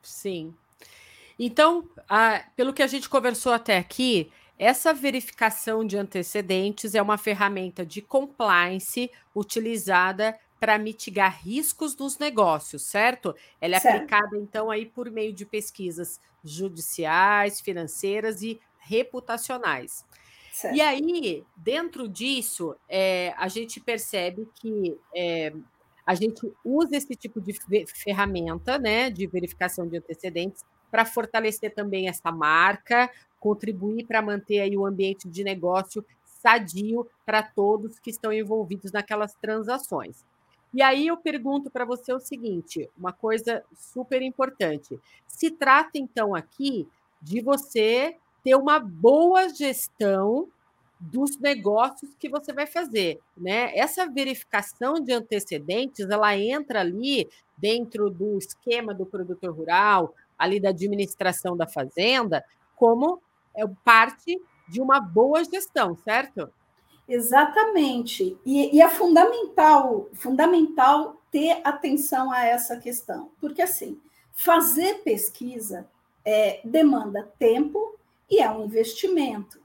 Sim. 0.07 0.55
Então, 1.39 1.89
a, 2.09 2.43
pelo 2.55 2.73
que 2.73 2.83
a 2.83 2.87
gente 2.87 3.09
conversou 3.09 3.53
até 3.53 3.77
aqui, 3.77 4.31
essa 4.59 4.95
verificação 4.95 5.87
de 5.87 5.99
antecedentes 5.99 6.95
é 6.95 7.03
uma 7.03 7.19
ferramenta 7.19 7.85
de 7.85 8.01
compliance 8.01 9.11
utilizada 9.35 10.39
para 10.59 10.79
mitigar 10.79 11.43
riscos 11.43 11.95
dos 11.95 12.19
negócios, 12.19 12.83
certo? 12.83 13.35
Ela 13.61 13.77
é 13.77 13.81
certo. 13.81 13.97
aplicada, 13.97 14.39
então, 14.39 14.71
aí 14.71 14.87
por 14.87 15.11
meio 15.11 15.33
de 15.33 15.45
pesquisas 15.45 16.19
judiciais, 16.43 17.61
financeiras 17.61 18.41
e 18.41 18.59
reputacionais. 18.79 20.05
Certo. 20.51 20.75
E 20.75 20.81
aí, 20.81 21.45
dentro 21.55 22.09
disso, 22.09 22.75
é, 22.89 23.35
a 23.37 23.47
gente 23.49 23.79
percebe 23.79 24.49
que 24.55 24.99
é, 25.15 25.53
a 26.07 26.15
gente 26.15 26.51
usa 26.65 26.97
esse 26.97 27.17
tipo 27.17 27.41
de 27.41 27.53
ferramenta, 27.87 28.79
né, 28.79 29.11
de 29.11 29.27
verificação 29.27 29.89
de 29.89 29.99
antecedentes, 29.99 30.65
para 30.91 31.05
fortalecer 31.05 31.75
também 31.75 32.09
essa 32.09 32.31
marca, 32.31 33.11
contribuir 33.41 34.07
para 34.07 34.23
manter 34.23 34.61
aí 34.61 34.77
o 34.77 34.87
ambiente 34.87 35.29
de 35.29 35.43
negócio 35.43 36.05
sadio 36.25 37.07
para 37.25 37.43
todos 37.43 37.99
que 37.99 38.11
estão 38.11 38.33
envolvidos 38.33 38.93
naquelas 38.93 39.35
transações. 39.35 40.25
E 40.73 40.83
aí 40.83 41.09
eu 41.09 41.17
pergunto 41.17 41.71
para 41.71 41.85
você 41.85 42.13
o 42.13 42.21
seguinte: 42.21 42.89
uma 42.97 43.13
coisa 43.13 43.65
super 43.75 44.23
importante. 44.23 44.99
Se 45.27 45.51
trata, 45.51 45.93
então, 45.95 46.35
aqui 46.35 46.87
de 47.21 47.41
você 47.41 48.17
ter 48.45 48.55
uma 48.55 48.79
boa 48.79 49.49
gestão 49.49 50.49
dos 50.99 51.39
negócios 51.39 52.15
que 52.19 52.29
você 52.29 52.53
vai 52.53 52.67
fazer, 52.67 53.21
né? 53.37 53.77
Essa 53.77 54.07
verificação 54.07 54.95
de 54.95 55.13
antecedentes, 55.13 56.09
ela 56.09 56.37
entra 56.37 56.81
ali 56.81 57.29
dentro 57.57 58.11
do 58.11 58.39
esquema 58.39 58.95
do 58.95 59.05
produtor 59.05 59.55
rural, 59.55 60.15
ali 60.39 60.59
da 60.59 60.71
administração 60.71 61.57
da 61.57 61.67
fazenda, 61.67 62.45
como 62.75 63.21
é 63.55 63.67
parte 63.85 64.41
de 64.69 64.81
uma 64.81 65.01
boa 65.01 65.45
gestão, 65.45 65.97
certo? 65.97 66.51
Exatamente. 67.09 68.37
E, 68.45 68.77
e, 68.77 68.83
é 68.83 68.89
fundamental, 68.89 70.09
fundamental 70.13 71.21
ter 71.31 71.61
atenção 71.63 72.33
a 72.33 72.45
essa 72.45 72.77
questão, 72.79 73.31
porque 73.41 73.63
assim, 73.63 74.01
fazer 74.33 75.03
pesquisa 75.05 75.89
é, 76.25 76.61
demanda 76.65 77.31
tempo 77.39 77.97
e 78.29 78.41
é 78.41 78.51
um 78.51 78.65
investimento. 78.65 79.61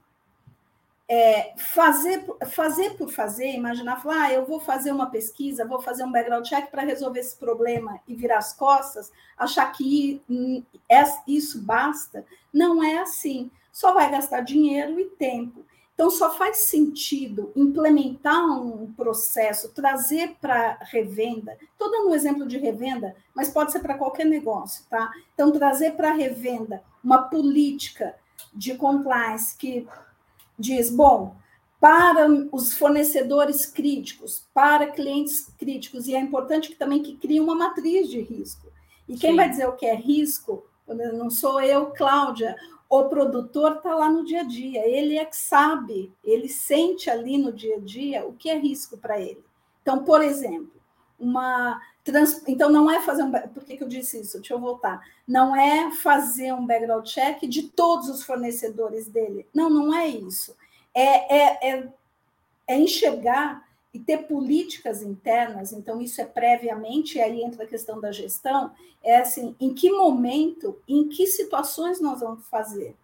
É, 1.14 1.52
fazer, 1.58 2.24
fazer 2.46 2.96
por 2.96 3.10
fazer, 3.10 3.52
imaginar, 3.52 4.00
falar, 4.00 4.22
ah, 4.22 4.32
eu 4.32 4.46
vou 4.46 4.58
fazer 4.58 4.90
uma 4.90 5.10
pesquisa, 5.10 5.66
vou 5.66 5.78
fazer 5.78 6.04
um 6.04 6.10
background 6.10 6.46
check 6.46 6.70
para 6.70 6.80
resolver 6.80 7.20
esse 7.20 7.36
problema 7.36 8.00
e 8.08 8.14
virar 8.14 8.38
as 8.38 8.54
costas, 8.54 9.12
achar 9.36 9.70
que 9.72 10.22
isso 11.26 11.60
basta, 11.60 12.24
não 12.50 12.82
é 12.82 12.96
assim. 13.00 13.50
Só 13.70 13.92
vai 13.92 14.10
gastar 14.10 14.40
dinheiro 14.40 14.98
e 14.98 15.04
tempo. 15.04 15.66
Então, 15.92 16.10
só 16.10 16.34
faz 16.34 16.64
sentido 16.64 17.52
implementar 17.54 18.46
um 18.46 18.90
processo, 18.94 19.68
trazer 19.74 20.36
para 20.40 20.78
revenda. 20.80 21.58
Estou 21.72 21.90
dando 21.90 22.08
um 22.08 22.14
exemplo 22.14 22.46
de 22.46 22.56
revenda, 22.56 23.14
mas 23.34 23.50
pode 23.50 23.70
ser 23.70 23.80
para 23.80 23.98
qualquer 23.98 24.24
negócio, 24.24 24.86
tá? 24.88 25.12
Então, 25.34 25.52
trazer 25.52 25.90
para 25.92 26.14
revenda 26.14 26.82
uma 27.04 27.24
política 27.24 28.14
de 28.54 28.74
compliance 28.76 29.54
que 29.54 29.86
diz: 30.62 30.88
bom, 30.88 31.36
para 31.80 32.28
os 32.52 32.74
fornecedores 32.74 33.66
críticos, 33.66 34.46
para 34.54 34.92
clientes 34.92 35.52
críticos, 35.58 36.06
e 36.06 36.14
é 36.14 36.20
importante 36.20 36.68
que 36.68 36.76
também 36.76 37.02
que 37.02 37.16
crie 37.16 37.40
uma 37.40 37.54
matriz 37.54 38.08
de 38.08 38.20
risco. 38.20 38.68
E 39.08 39.16
quem 39.16 39.32
Sim. 39.32 39.36
vai 39.36 39.50
dizer 39.50 39.68
o 39.68 39.72
que 39.72 39.84
é 39.84 39.94
risco, 39.94 40.64
não 40.86 41.28
sou 41.28 41.60
eu, 41.60 41.86
Cláudia, 41.86 42.56
o 42.88 43.04
produtor 43.04 43.76
está 43.76 43.94
lá 43.94 44.08
no 44.08 44.24
dia 44.24 44.42
a 44.42 44.44
dia, 44.44 44.86
ele 44.86 45.18
é 45.18 45.24
que 45.24 45.36
sabe, 45.36 46.12
ele 46.22 46.48
sente 46.48 47.10
ali 47.10 47.36
no 47.36 47.52
dia 47.52 47.76
a 47.76 47.80
dia 47.80 48.24
o 48.24 48.34
que 48.34 48.48
é 48.48 48.58
risco 48.58 48.96
para 48.96 49.20
ele. 49.20 49.42
Então, 49.82 50.04
por 50.04 50.22
exemplo, 50.22 50.70
uma 51.18 51.80
trans... 52.04 52.42
então 52.46 52.70
não 52.70 52.90
é 52.90 53.00
fazer 53.00 53.22
um 53.22 53.30
por 53.30 53.64
que, 53.64 53.76
que 53.76 53.84
eu 53.84 53.88
disse 53.88 54.20
isso? 54.20 54.38
Deixa 54.38 54.54
eu 54.54 54.60
voltar. 54.60 55.00
Não 55.26 55.54
é 55.54 55.90
fazer 55.92 56.52
um 56.52 56.66
background 56.66 57.06
check 57.06 57.42
de 57.42 57.68
todos 57.68 58.08
os 58.08 58.22
fornecedores 58.22 59.08
dele. 59.08 59.46
Não, 59.54 59.70
não 59.70 59.94
é 59.94 60.06
isso. 60.08 60.56
É, 60.94 61.36
é, 61.36 61.70
é, 61.70 61.88
é 62.66 62.78
enxergar 62.78 63.66
e 63.92 63.98
ter 63.98 64.26
políticas 64.26 65.02
internas, 65.02 65.72
então 65.72 66.00
isso 66.00 66.20
é 66.20 66.24
previamente, 66.24 67.18
e 67.18 67.20
aí 67.20 67.42
entra 67.42 67.64
a 67.64 67.66
questão 67.66 68.00
da 68.00 68.10
gestão, 68.10 68.72
é 69.02 69.18
assim, 69.18 69.54
em 69.60 69.74
que 69.74 69.90
momento, 69.90 70.78
em 70.88 71.08
que 71.08 71.26
situações 71.26 72.00
nós 72.00 72.20
vamos 72.20 72.46
fazer? 72.46 72.96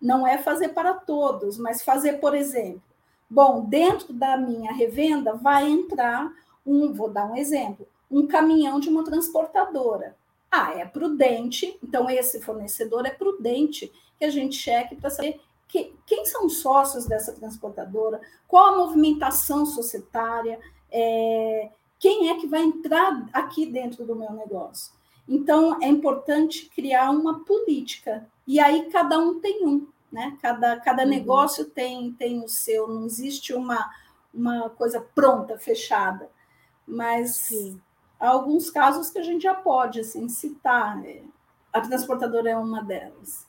Não 0.00 0.24
é 0.24 0.38
fazer 0.38 0.68
para 0.68 0.94
todos, 0.94 1.58
mas 1.58 1.82
fazer, 1.82 2.14
por 2.14 2.36
exemplo, 2.36 2.82
bom, 3.28 3.64
dentro 3.64 4.12
da 4.12 4.36
minha 4.36 4.72
revenda 4.72 5.34
vai 5.34 5.68
entrar 5.68 6.32
um, 6.64 6.92
vou 6.92 7.10
dar 7.10 7.26
um 7.26 7.36
exemplo, 7.36 7.88
um 8.10 8.26
caminhão 8.26 8.80
de 8.80 8.88
uma 8.88 9.04
transportadora. 9.04 10.16
Ah, 10.50 10.72
é 10.74 10.84
prudente, 10.84 11.78
então 11.82 12.08
esse 12.08 12.40
fornecedor 12.40 13.06
é 13.06 13.10
prudente 13.10 13.92
que 14.18 14.24
a 14.24 14.30
gente 14.30 14.56
cheque 14.56 14.96
para 14.96 15.10
saber 15.10 15.40
que, 15.68 15.94
quem 16.06 16.24
são 16.24 16.46
os 16.46 16.58
sócios 16.58 17.06
dessa 17.06 17.32
transportadora, 17.32 18.20
qual 18.46 18.74
a 18.74 18.78
movimentação 18.78 19.66
societária, 19.66 20.58
é, 20.90 21.70
quem 21.98 22.30
é 22.30 22.38
que 22.38 22.46
vai 22.46 22.62
entrar 22.62 23.28
aqui 23.32 23.66
dentro 23.66 24.06
do 24.06 24.16
meu 24.16 24.32
negócio. 24.32 24.92
Então, 25.28 25.78
é 25.82 25.86
importante 25.86 26.70
criar 26.74 27.10
uma 27.10 27.44
política, 27.44 28.26
e 28.46 28.58
aí 28.58 28.88
cada 28.90 29.18
um 29.18 29.38
tem 29.40 29.66
um, 29.66 29.86
né? 30.10 30.38
Cada, 30.40 30.80
cada 30.80 31.02
uhum. 31.02 31.08
negócio 31.08 31.66
tem, 31.66 32.12
tem 32.12 32.42
o 32.42 32.48
seu, 32.48 32.88
não 32.88 33.04
existe 33.04 33.52
uma, 33.52 33.90
uma 34.32 34.70
coisa 34.70 35.00
pronta, 35.14 35.58
fechada. 35.58 36.30
Mas 36.86 37.36
Sim. 37.36 37.78
Alguns 38.26 38.70
casos 38.70 39.10
que 39.10 39.18
a 39.18 39.22
gente 39.22 39.42
já 39.42 39.54
pode 39.54 40.00
assim, 40.00 40.28
citar. 40.28 41.04
É, 41.04 41.22
a 41.72 41.80
transportadora 41.80 42.50
é 42.50 42.56
uma 42.56 42.82
delas. 42.82 43.46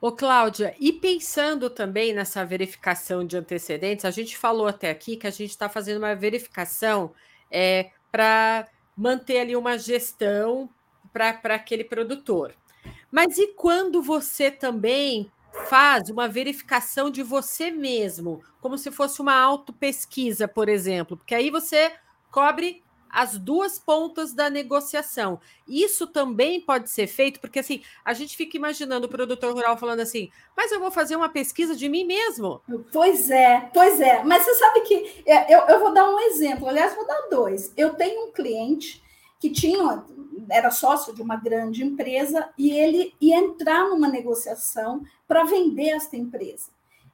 Ô, 0.00 0.10
Cláudia, 0.10 0.74
e 0.80 0.92
pensando 0.92 1.70
também 1.70 2.12
nessa 2.12 2.44
verificação 2.44 3.24
de 3.24 3.36
antecedentes, 3.36 4.04
a 4.04 4.10
gente 4.10 4.36
falou 4.36 4.66
até 4.66 4.90
aqui 4.90 5.16
que 5.16 5.28
a 5.28 5.30
gente 5.30 5.50
está 5.50 5.68
fazendo 5.68 5.98
uma 5.98 6.14
verificação 6.14 7.12
é, 7.50 7.90
para 8.10 8.66
manter 8.96 9.38
ali 9.38 9.54
uma 9.54 9.78
gestão 9.78 10.68
para 11.12 11.54
aquele 11.54 11.84
produtor. 11.84 12.52
Mas 13.10 13.38
e 13.38 13.54
quando 13.54 14.02
você 14.02 14.50
também 14.50 15.30
faz 15.68 16.08
uma 16.08 16.26
verificação 16.26 17.10
de 17.10 17.22
você 17.22 17.70
mesmo, 17.70 18.42
como 18.60 18.76
se 18.76 18.90
fosse 18.90 19.20
uma 19.20 19.34
autopesquisa, 19.34 20.48
por 20.48 20.68
exemplo? 20.68 21.16
Porque 21.16 21.34
aí 21.34 21.50
você 21.50 21.92
cobre 22.30 22.81
as 23.12 23.36
duas 23.36 23.78
pontas 23.78 24.32
da 24.32 24.48
negociação. 24.48 25.38
Isso 25.68 26.06
também 26.06 26.60
pode 26.60 26.90
ser 26.90 27.06
feito, 27.06 27.38
porque 27.38 27.58
assim, 27.58 27.82
a 28.02 28.14
gente 28.14 28.36
fica 28.36 28.56
imaginando 28.56 29.06
o 29.06 29.10
produtor 29.10 29.52
rural 29.52 29.76
falando 29.76 30.00
assim, 30.00 30.30
mas 30.56 30.72
eu 30.72 30.80
vou 30.80 30.90
fazer 30.90 31.14
uma 31.14 31.28
pesquisa 31.28 31.76
de 31.76 31.88
mim 31.88 32.04
mesmo. 32.04 32.62
Pois 32.90 33.30
é, 33.30 33.70
pois 33.74 34.00
é. 34.00 34.24
Mas 34.24 34.44
você 34.44 34.54
sabe 34.54 34.80
que 34.80 35.22
é, 35.26 35.54
eu, 35.54 35.60
eu 35.66 35.78
vou 35.78 35.92
dar 35.92 36.08
um 36.08 36.18
exemplo, 36.18 36.66
aliás, 36.68 36.94
vou 36.94 37.06
dar 37.06 37.28
dois. 37.30 37.72
Eu 37.76 37.94
tenho 37.94 38.28
um 38.28 38.32
cliente 38.32 39.02
que 39.38 39.50
tinha, 39.50 40.04
era 40.48 40.70
sócio 40.70 41.12
de 41.12 41.20
uma 41.20 41.34
grande 41.34 41.84
empresa, 41.84 42.48
e 42.56 42.70
ele 42.70 43.12
ia 43.20 43.36
entrar 43.36 43.88
numa 43.88 44.08
negociação 44.08 45.02
para 45.26 45.42
vender 45.42 45.88
esta 45.88 46.16
empresa. 46.16 46.70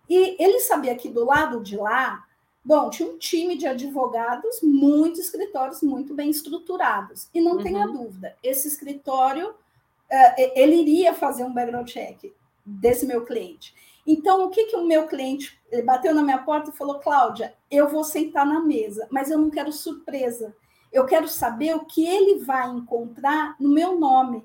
E 0.06 0.36
ele 0.38 0.60
sabia 0.60 0.94
que 0.94 1.08
do 1.08 1.24
lado 1.24 1.62
de 1.62 1.76
lá 1.76 2.27
Bom, 2.68 2.90
tinha 2.90 3.08
um 3.08 3.16
time 3.16 3.56
de 3.56 3.66
advogados, 3.66 4.60
muitos 4.62 5.20
escritórios 5.20 5.80
muito 5.80 6.12
bem 6.12 6.28
estruturados. 6.28 7.26
E 7.32 7.40
não 7.40 7.52
uhum. 7.52 7.62
tenha 7.62 7.86
dúvida, 7.86 8.36
esse 8.44 8.68
escritório, 8.68 9.52
uh, 9.52 10.34
ele 10.54 10.76
iria 10.82 11.14
fazer 11.14 11.44
um 11.44 11.54
background 11.54 11.88
check 11.88 12.30
desse 12.62 13.06
meu 13.06 13.24
cliente. 13.24 13.74
Então, 14.06 14.44
o 14.44 14.50
que, 14.50 14.66
que 14.66 14.76
o 14.76 14.84
meu 14.84 15.06
cliente 15.06 15.58
bateu 15.86 16.14
na 16.14 16.22
minha 16.22 16.36
porta 16.36 16.68
e 16.68 16.76
falou, 16.76 16.98
Cláudia, 16.98 17.54
eu 17.70 17.88
vou 17.88 18.04
sentar 18.04 18.44
na 18.44 18.60
mesa, 18.60 19.08
mas 19.10 19.30
eu 19.30 19.38
não 19.38 19.48
quero 19.48 19.72
surpresa. 19.72 20.54
Eu 20.92 21.06
quero 21.06 21.26
saber 21.26 21.74
o 21.74 21.86
que 21.86 22.06
ele 22.06 22.44
vai 22.44 22.68
encontrar 22.68 23.56
no 23.58 23.70
meu 23.70 23.98
nome. 23.98 24.44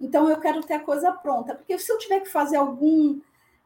Então, 0.00 0.30
eu 0.30 0.36
quero 0.36 0.60
ter 0.60 0.74
a 0.74 0.80
coisa 0.80 1.10
pronta. 1.10 1.56
Porque 1.56 1.76
se 1.76 1.90
eu 1.90 1.98
tiver 1.98 2.20
que 2.20 2.30
fazer 2.30 2.54
algum 2.54 3.18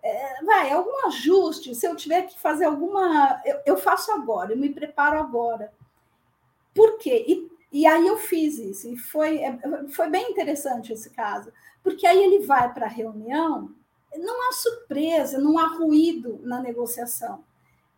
é, 0.03 0.45
vai, 0.45 0.71
algum 0.71 1.07
ajuste, 1.07 1.75
se 1.75 1.87
eu 1.87 1.97
tiver 1.97 2.23
que 2.23 2.39
fazer 2.39 2.65
alguma. 2.65 3.41
Eu, 3.45 3.61
eu, 3.67 3.77
faço 3.77 4.13
agora, 4.13 4.53
eu 4.53 4.57
me 4.57 4.69
preparo 4.69 5.19
agora. 5.19 5.73
Por 6.75 6.99
quê? 6.99 7.25
E, 7.27 7.49
e 7.73 7.87
aí 7.87 8.07
eu 8.07 8.17
fiz 8.17 8.59
isso, 8.59 8.89
e 8.89 8.97
foi, 8.97 9.39
é, 9.39 9.59
foi 9.91 10.09
bem 10.09 10.31
interessante 10.31 10.93
esse 10.93 11.11
caso, 11.11 11.53
porque 11.83 12.07
aí 12.07 12.23
ele 12.23 12.47
vai 12.47 12.73
para 12.73 12.87
a 12.87 12.91
reunião, 12.91 13.75
não 14.17 14.49
há 14.49 14.53
surpresa, 14.53 15.39
não 15.39 15.59
há 15.59 15.67
ruído 15.77 16.41
na 16.43 16.61
negociação. 16.61 17.45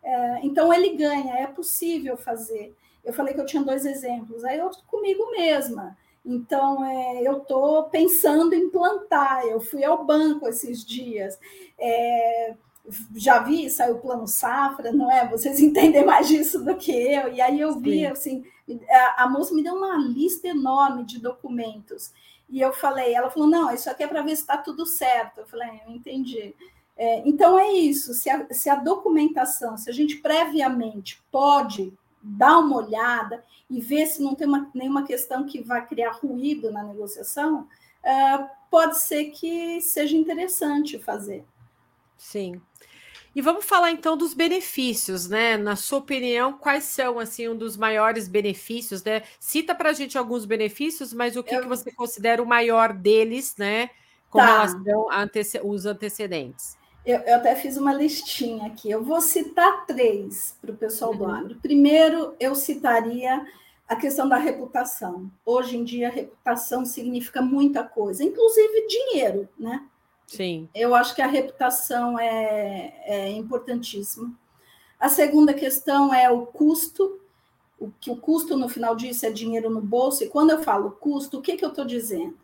É, 0.03 0.41
então 0.43 0.73
ele 0.73 0.97
ganha, 0.97 1.35
é 1.37 1.47
possível 1.47 2.17
fazer. 2.17 2.75
Eu 3.05 3.13
falei 3.13 3.35
que 3.35 3.41
eu 3.41 3.47
tinha 3.47 3.63
dois 3.63 3.85
exemplos, 3.85 4.45
aí 4.45 4.59
eu 4.59 4.71
comigo 4.87 5.31
mesma. 5.31 5.97
Então, 6.25 6.85
é, 6.85 7.23
eu 7.23 7.39
estou 7.39 7.85
pensando 7.85 8.55
em 8.55 8.71
plantar. 8.71 9.47
Eu 9.47 9.61
fui 9.61 9.85
ao 9.85 10.05
banco 10.05 10.47
esses 10.49 10.85
dias. 10.85 11.39
É, 11.79 12.55
já 13.15 13.41
vi, 13.41 13.71
saiu 13.71 13.97
o 13.97 14.01
plano 14.01 14.27
safra, 14.27 14.93
não 14.93 15.11
é? 15.11 15.27
Vocês 15.29 15.59
entendem 15.61 16.05
mais 16.05 16.29
disso 16.29 16.65
do 16.65 16.77
que 16.77 16.93
eu. 16.93 17.33
E 17.33 17.41
aí 17.41 17.61
eu 17.61 17.79
vi, 17.79 18.07
assim, 18.07 18.45
a, 18.89 19.25
a 19.25 19.29
moça 19.29 19.55
me 19.55 19.63
deu 19.63 19.75
uma 19.75 19.97
lista 19.97 20.49
enorme 20.49 21.05
de 21.05 21.21
documentos. 21.21 22.13
E 22.49 22.61
eu 22.61 22.73
falei, 22.73 23.15
ela 23.15 23.31
falou, 23.31 23.49
não, 23.49 23.73
isso 23.73 23.89
aqui 23.89 24.03
é 24.03 24.09
para 24.09 24.23
ver 24.23 24.35
se 24.35 24.43
está 24.43 24.59
tudo 24.59 24.85
certo. 24.85 25.39
Eu 25.39 25.47
falei, 25.47 25.81
eu 25.87 25.93
entendi. 25.93 26.55
É, 26.97 27.27
então 27.27 27.59
é 27.59 27.73
isso, 27.73 28.13
se 28.13 28.29
a, 28.29 28.47
se 28.53 28.69
a 28.69 28.75
documentação, 28.75 29.75
se 29.79 29.89
a 29.89 29.93
gente 29.93 30.17
previamente 30.17 31.23
pode 31.31 31.97
dar 32.23 32.59
uma 32.59 32.77
olhada 32.77 33.45
e 33.69 33.81
ver 33.81 34.07
se 34.07 34.23
não 34.23 34.35
tem 34.35 34.47
uma, 34.47 34.71
nenhuma 34.75 35.07
questão 35.07 35.47
que 35.47 35.63
vai 35.63 35.87
criar 35.87 36.13
ruído 36.13 36.71
na 36.71 36.83
negociação, 36.83 37.69
uh, 38.05 38.49
pode 38.71 38.99
ser 38.99 39.27
que 39.27 39.81
seja 39.81 40.17
interessante 40.17 40.99
fazer. 40.99 41.45
Sim. 42.17 42.61
E 43.35 43.41
vamos 43.41 43.65
falar 43.65 43.93
então 43.93 44.17
dos 44.17 44.35
benefícios, 44.35 45.29
né? 45.29 45.57
Na 45.57 45.77
sua 45.77 46.01
opinião, 46.01 46.53
quais 46.53 46.85
são 46.85 47.21
assim 47.21 47.49
um 47.49 47.57
dos 47.57 47.77
maiores 47.77 48.27
benefícios, 48.27 49.05
né? 49.05 49.23
Cita 49.39 49.75
para 49.75 49.91
a 49.91 49.93
gente 49.93 50.19
alguns 50.19 50.45
benefícios, 50.45 51.13
mas 51.13 51.37
o 51.37 51.43
que, 51.43 51.55
eu... 51.55 51.63
que 51.63 51.69
você 51.69 51.93
considera 51.93 52.43
o 52.43 52.47
maior 52.47 52.93
deles, 52.93 53.55
né? 53.57 53.89
Com 54.29 54.39
tá. 54.39 54.47
relação 54.47 55.07
aos 55.63 55.87
antecedentes. 55.87 56.77
Eu, 57.05 57.19
eu, 57.21 57.37
até 57.37 57.57
fiz 57.57 57.77
uma 57.77 57.93
listinha 57.93 58.67
aqui. 58.67 58.91
Eu 58.91 59.03
vou 59.03 59.21
citar 59.21 59.87
três 59.87 60.57
para 60.61 60.73
o 60.73 60.77
pessoal 60.77 61.13
uhum. 61.13 61.19
do 61.19 61.27
agro. 61.27 61.55
Primeiro, 61.57 62.35
eu 62.39 62.55
citaria 62.55 63.47
a 63.89 63.97
questão 63.97 64.29
da 64.29 64.37
reputação. 64.37 65.31
Hoje 65.45 65.77
em 65.77 65.85
dia, 65.85 66.11
reputação 66.11 66.85
significa 66.85 67.43
muita 67.43 67.83
coisa, 67.83 68.23
inclusive 68.23 68.87
dinheiro, 68.87 69.49
né? 69.59 69.85
Sim. 70.27 70.69
Eu 70.73 70.95
acho 70.95 71.15
que 71.15 71.23
a 71.23 71.27
reputação 71.27 72.17
é, 72.17 72.95
é 73.05 73.31
importantíssima. 73.31 74.33
A 74.99 75.09
segunda 75.09 75.53
questão 75.53 76.15
é 76.15 76.31
o 76.31 76.47
custo, 76.47 77.19
o 77.81 77.91
que 78.01 78.13
o 78.13 78.17
custo 78.17 78.57
no 78.57 78.69
final 78.69 78.95
disso 78.95 79.27
é 79.27 79.31
dinheiro 79.31 79.69
no 79.69 79.81
bolso. 79.81 80.23
E 80.23 80.29
quando 80.29 80.51
eu 80.51 80.63
falo 80.63 80.93
custo, 80.93 81.39
o 81.39 81.43
que, 81.43 81.57
que 81.57 81.65
eu 81.65 81.71
estou 81.71 81.85
dizendo? 81.85 82.39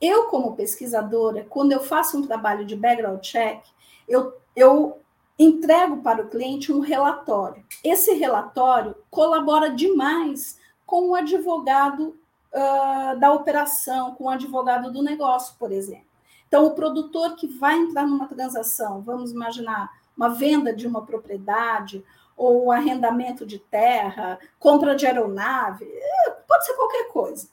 Eu, 0.00 0.26
como 0.26 0.54
pesquisadora, 0.54 1.44
quando 1.48 1.72
eu 1.72 1.80
faço 1.80 2.16
um 2.16 2.26
trabalho 2.26 2.64
de 2.64 2.76
background 2.76 3.20
check, 3.22 3.64
eu, 4.08 4.34
eu 4.54 4.98
entrego 5.38 6.02
para 6.02 6.22
o 6.22 6.28
cliente 6.28 6.72
um 6.72 6.80
relatório. 6.80 7.64
Esse 7.82 8.14
relatório 8.14 8.94
colabora 9.10 9.70
demais 9.70 10.58
com 10.86 11.10
o 11.10 11.14
advogado 11.14 12.16
uh, 12.52 13.18
da 13.18 13.32
operação, 13.32 14.14
com 14.14 14.24
o 14.24 14.30
advogado 14.30 14.92
do 14.92 15.02
negócio, 15.02 15.54
por 15.58 15.72
exemplo. 15.72 16.06
Então, 16.46 16.66
o 16.66 16.74
produtor 16.74 17.34
que 17.34 17.46
vai 17.46 17.78
entrar 17.78 18.06
numa 18.06 18.28
transação, 18.28 19.00
vamos 19.00 19.32
imaginar 19.32 19.90
uma 20.14 20.28
venda 20.28 20.74
de 20.74 20.86
uma 20.86 21.04
propriedade, 21.04 22.04
ou 22.36 22.72
arrendamento 22.72 23.46
de 23.46 23.58
terra, 23.58 24.38
compra 24.58 24.94
de 24.94 25.06
aeronave, 25.06 25.84
é, 25.84 26.30
pode 26.46 26.66
ser 26.66 26.74
qualquer 26.74 27.08
coisa. 27.08 27.48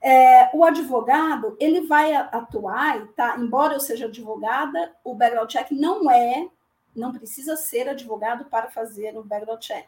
É, 0.00 0.50
o 0.54 0.64
advogado 0.64 1.56
ele 1.58 1.82
vai 1.82 2.14
atuar, 2.14 3.00
e 3.00 3.06
tá, 3.08 3.36
embora 3.38 3.74
eu 3.74 3.80
seja 3.80 4.06
advogada, 4.06 4.94
o 5.02 5.14
background 5.14 5.50
check 5.50 5.70
não 5.72 6.10
é, 6.10 6.48
não 6.94 7.12
precisa 7.12 7.56
ser 7.56 7.88
advogado 7.88 8.44
para 8.46 8.68
fazer 8.68 9.16
um 9.18 9.22
background 9.22 9.60
check. 9.60 9.86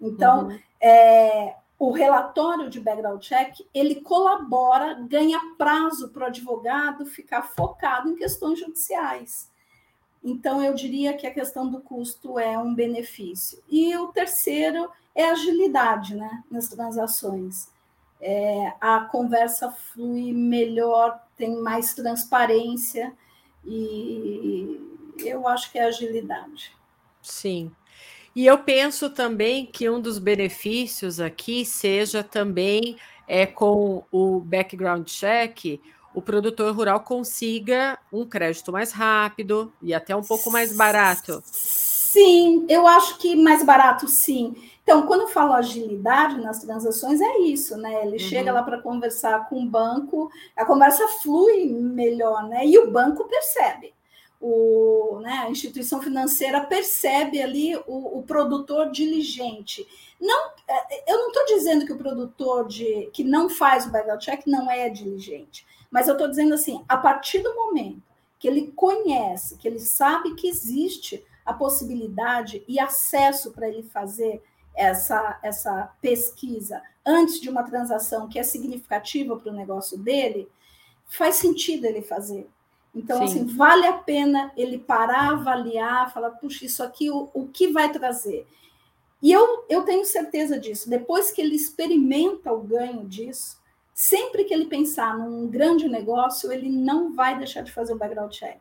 Então, 0.00 0.48
uhum. 0.48 0.58
é, 0.80 1.54
o 1.78 1.90
relatório 1.90 2.68
de 2.68 2.80
background 2.80 3.22
check 3.22 3.60
ele 3.72 3.96
colabora, 3.96 4.94
ganha 4.94 5.40
prazo 5.56 6.08
para 6.10 6.24
o 6.24 6.26
advogado 6.26 7.06
ficar 7.06 7.42
focado 7.42 8.08
em 8.10 8.16
questões 8.16 8.58
judiciais. 8.58 9.50
Então, 10.22 10.62
eu 10.62 10.74
diria 10.74 11.16
que 11.16 11.26
a 11.26 11.32
questão 11.32 11.70
do 11.70 11.80
custo 11.80 12.38
é 12.38 12.58
um 12.58 12.74
benefício. 12.74 13.62
E 13.68 13.96
o 13.96 14.08
terceiro 14.08 14.90
é 15.14 15.30
agilidade 15.30 16.14
né, 16.14 16.44
nas 16.50 16.68
transações. 16.68 17.68
É, 18.20 18.72
a 18.80 19.00
conversa 19.00 19.70
flui 19.70 20.32
melhor, 20.32 21.18
tem 21.36 21.56
mais 21.56 21.94
transparência, 21.94 23.12
e 23.64 24.78
eu 25.24 25.46
acho 25.48 25.70
que 25.72 25.78
é 25.78 25.84
agilidade. 25.84 26.72
Sim. 27.22 27.70
E 28.34 28.46
eu 28.46 28.58
penso 28.58 29.10
também 29.10 29.66
que 29.66 29.88
um 29.90 30.00
dos 30.00 30.18
benefícios 30.18 31.18
aqui 31.18 31.64
seja 31.64 32.22
também 32.22 32.96
é, 33.26 33.46
com 33.46 34.04
o 34.10 34.40
background 34.40 35.06
check, 35.06 35.80
o 36.14 36.20
produtor 36.20 36.74
rural 36.74 37.00
consiga 37.00 37.98
um 38.12 38.26
crédito 38.26 38.72
mais 38.72 38.92
rápido 38.92 39.72
e 39.80 39.94
até 39.94 40.14
um 40.14 40.22
pouco 40.22 40.50
mais 40.50 40.76
barato. 40.76 41.42
Sim, 42.12 42.66
eu 42.68 42.86
acho 42.88 43.18
que 43.18 43.36
mais 43.36 43.62
barato, 43.62 44.08
sim. 44.08 44.54
Então, 44.82 45.06
quando 45.06 45.22
eu 45.22 45.28
falo 45.28 45.52
agilidade 45.52 46.40
nas 46.40 46.58
transações, 46.58 47.20
é 47.20 47.38
isso, 47.38 47.76
né? 47.76 48.02
Ele 48.02 48.12
uhum. 48.14 48.18
chega 48.18 48.52
lá 48.52 48.62
para 48.64 48.82
conversar 48.82 49.48
com 49.48 49.62
o 49.62 49.66
banco, 49.66 50.28
a 50.56 50.64
conversa 50.64 51.06
flui 51.22 51.66
melhor, 51.66 52.48
né? 52.48 52.66
E 52.66 52.76
o 52.78 52.90
banco 52.90 53.28
percebe 53.28 53.94
o, 54.40 55.20
né, 55.20 55.44
a 55.44 55.50
instituição 55.50 56.00
financeira 56.00 56.64
percebe 56.64 57.42
ali 57.42 57.76
o, 57.86 58.18
o 58.18 58.22
produtor 58.22 58.90
diligente. 58.90 59.86
Não, 60.18 60.52
é, 60.66 61.12
eu 61.12 61.18
não 61.18 61.28
estou 61.28 61.44
dizendo 61.44 61.84
que 61.84 61.92
o 61.92 61.98
produtor 61.98 62.66
de, 62.66 63.10
que 63.12 63.22
não 63.22 63.50
faz 63.50 63.86
o 63.86 63.90
background 63.90 64.22
check 64.22 64.46
não 64.46 64.70
é 64.70 64.88
diligente, 64.88 65.66
mas 65.90 66.08
eu 66.08 66.14
estou 66.14 66.28
dizendo 66.28 66.54
assim, 66.54 66.82
a 66.88 66.96
partir 66.96 67.40
do 67.40 67.54
momento 67.54 68.02
que 68.38 68.48
ele 68.48 68.72
conhece, 68.72 69.58
que 69.58 69.68
ele 69.68 69.78
sabe 69.78 70.34
que 70.34 70.48
existe 70.48 71.22
a 71.50 71.54
possibilidade 71.54 72.64
e 72.66 72.78
acesso 72.78 73.52
para 73.52 73.68
ele 73.68 73.82
fazer 73.82 74.42
essa, 74.74 75.38
essa 75.42 75.92
pesquisa 76.00 76.82
antes 77.04 77.40
de 77.40 77.48
uma 77.48 77.62
transação 77.62 78.28
que 78.28 78.38
é 78.38 78.42
significativa 78.42 79.36
para 79.36 79.52
o 79.52 79.56
negócio 79.56 79.98
dele, 79.98 80.48
faz 81.06 81.36
sentido 81.36 81.86
ele 81.86 82.02
fazer. 82.02 82.48
Então, 82.94 83.18
Sim. 83.18 83.24
assim, 83.24 83.56
vale 83.56 83.86
a 83.86 83.92
pena 83.92 84.52
ele 84.56 84.78
parar, 84.78 85.32
avaliar, 85.32 86.12
falar, 86.12 86.30
puxa, 86.30 86.64
isso 86.64 86.82
aqui, 86.82 87.10
o, 87.10 87.28
o 87.32 87.46
que 87.46 87.68
vai 87.68 87.90
trazer? 87.92 88.46
E 89.22 89.30
eu, 89.30 89.64
eu 89.68 89.82
tenho 89.82 90.04
certeza 90.04 90.58
disso. 90.58 90.88
Depois 90.88 91.30
que 91.30 91.40
ele 91.40 91.54
experimenta 91.54 92.52
o 92.52 92.62
ganho 92.62 93.06
disso, 93.06 93.60
sempre 93.94 94.44
que 94.44 94.54
ele 94.54 94.66
pensar 94.66 95.16
num 95.16 95.46
grande 95.46 95.88
negócio, 95.88 96.50
ele 96.50 96.68
não 96.68 97.14
vai 97.14 97.36
deixar 97.36 97.62
de 97.62 97.70
fazer 97.70 97.92
o 97.92 97.98
background 97.98 98.32
check. 98.32 98.58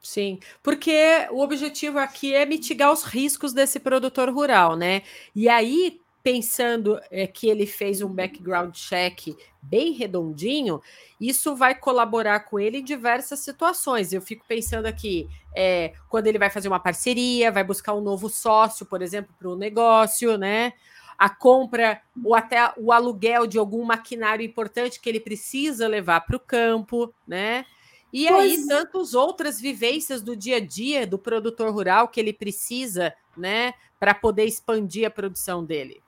Sim, 0.00 0.38
porque 0.62 1.26
o 1.30 1.40
objetivo 1.40 1.98
aqui 1.98 2.34
é 2.34 2.46
mitigar 2.46 2.92
os 2.92 3.02
riscos 3.02 3.52
desse 3.52 3.80
produtor 3.80 4.30
rural, 4.30 4.76
né? 4.76 5.02
E 5.34 5.48
aí 5.48 6.00
pensando 6.22 7.00
é, 7.10 7.26
que 7.26 7.48
ele 7.48 7.64
fez 7.64 8.02
um 8.02 8.08
background 8.12 8.74
check 8.74 9.34
bem 9.62 9.92
redondinho, 9.92 10.80
isso 11.20 11.56
vai 11.56 11.74
colaborar 11.74 12.40
com 12.40 12.60
ele 12.60 12.78
em 12.78 12.84
diversas 12.84 13.40
situações. 13.40 14.12
Eu 14.12 14.20
fico 14.20 14.44
pensando 14.46 14.86
aqui, 14.86 15.28
é, 15.54 15.94
quando 16.08 16.26
ele 16.26 16.38
vai 16.38 16.50
fazer 16.50 16.68
uma 16.68 16.80
parceria, 16.80 17.50
vai 17.50 17.64
buscar 17.64 17.94
um 17.94 18.00
novo 18.00 18.28
sócio, 18.28 18.84
por 18.84 19.00
exemplo, 19.00 19.34
para 19.38 19.48
o 19.48 19.56
negócio, 19.56 20.36
né? 20.36 20.74
A 21.16 21.30
compra 21.30 22.00
ou 22.22 22.34
até 22.34 22.72
o 22.76 22.92
aluguel 22.92 23.46
de 23.46 23.58
algum 23.58 23.84
maquinário 23.84 24.44
importante 24.44 25.00
que 25.00 25.08
ele 25.08 25.20
precisa 25.20 25.88
levar 25.88 26.20
para 26.20 26.36
o 26.36 26.40
campo, 26.40 27.12
né? 27.26 27.64
E 28.12 28.26
pois... 28.28 28.60
aí, 28.60 28.66
tantas 28.66 29.14
outras 29.14 29.60
vivências 29.60 30.22
do 30.22 30.36
dia 30.36 30.56
a 30.56 30.60
dia 30.60 31.06
do 31.06 31.18
produtor 31.18 31.72
rural 31.72 32.08
que 32.08 32.18
ele 32.18 32.32
precisa, 32.32 33.12
né, 33.36 33.74
para 33.98 34.14
poder 34.14 34.44
expandir 34.44 35.06
a 35.06 35.10
produção 35.10 35.64
dele. 35.64 36.02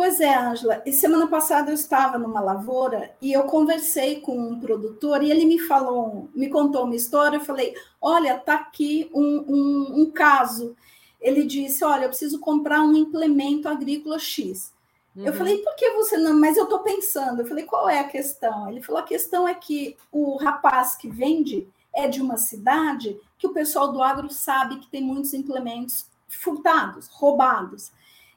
Pois 0.00 0.18
é, 0.18 0.34
Ângela. 0.34 0.82
E 0.86 0.92
semana 0.92 1.26
passada 1.26 1.70
eu 1.70 1.74
estava 1.74 2.18
numa 2.18 2.40
lavoura 2.40 3.14
e 3.20 3.32
eu 3.32 3.42
conversei 3.42 4.20
com 4.20 4.34
um 4.34 4.58
produtor 4.58 5.22
e 5.22 5.30
ele 5.30 5.44
me 5.44 5.58
falou, 5.58 6.30
me 6.34 6.48
contou 6.48 6.84
uma 6.84 6.96
história. 6.96 7.36
Eu 7.36 7.44
falei: 7.44 7.74
Olha, 8.00 8.38
tá 8.38 8.54
aqui 8.54 9.10
um, 9.12 9.44
um, 9.46 10.00
um 10.00 10.10
caso. 10.10 10.74
Ele 11.20 11.44
disse: 11.44 11.84
Olha, 11.84 12.04
eu 12.04 12.08
preciso 12.08 12.40
comprar 12.40 12.80
um 12.80 12.96
implemento 12.96 13.68
agrícola 13.68 14.18
X. 14.18 14.72
Uhum. 15.16 15.26
Eu 15.26 15.32
falei: 15.32 15.58
Por 15.58 15.74
que 15.76 15.90
você 15.90 16.16
não? 16.16 16.38
Mas 16.38 16.56
eu 16.56 16.64
estou 16.64 16.80
pensando. 16.80 17.42
Eu 17.42 17.46
falei: 17.46 17.64
Qual 17.64 17.88
é 17.88 18.00
a 18.00 18.08
questão? 18.08 18.68
Ele 18.68 18.82
falou: 18.82 19.00
A 19.00 19.06
questão 19.06 19.46
é 19.46 19.54
que 19.54 19.96
o 20.10 20.36
rapaz 20.36 20.94
que 20.96 21.08
vende 21.08 21.68
é 21.92 22.08
de 22.08 22.20
uma 22.20 22.36
cidade 22.36 23.20
que 23.38 23.46
o 23.46 23.52
pessoal 23.52 23.90
do 23.90 24.02
agro 24.02 24.30
sabe 24.30 24.78
que 24.78 24.90
tem 24.90 25.02
muitos 25.02 25.34
implementos 25.34 26.06
furtados, 26.28 27.08
roubados. 27.08 27.92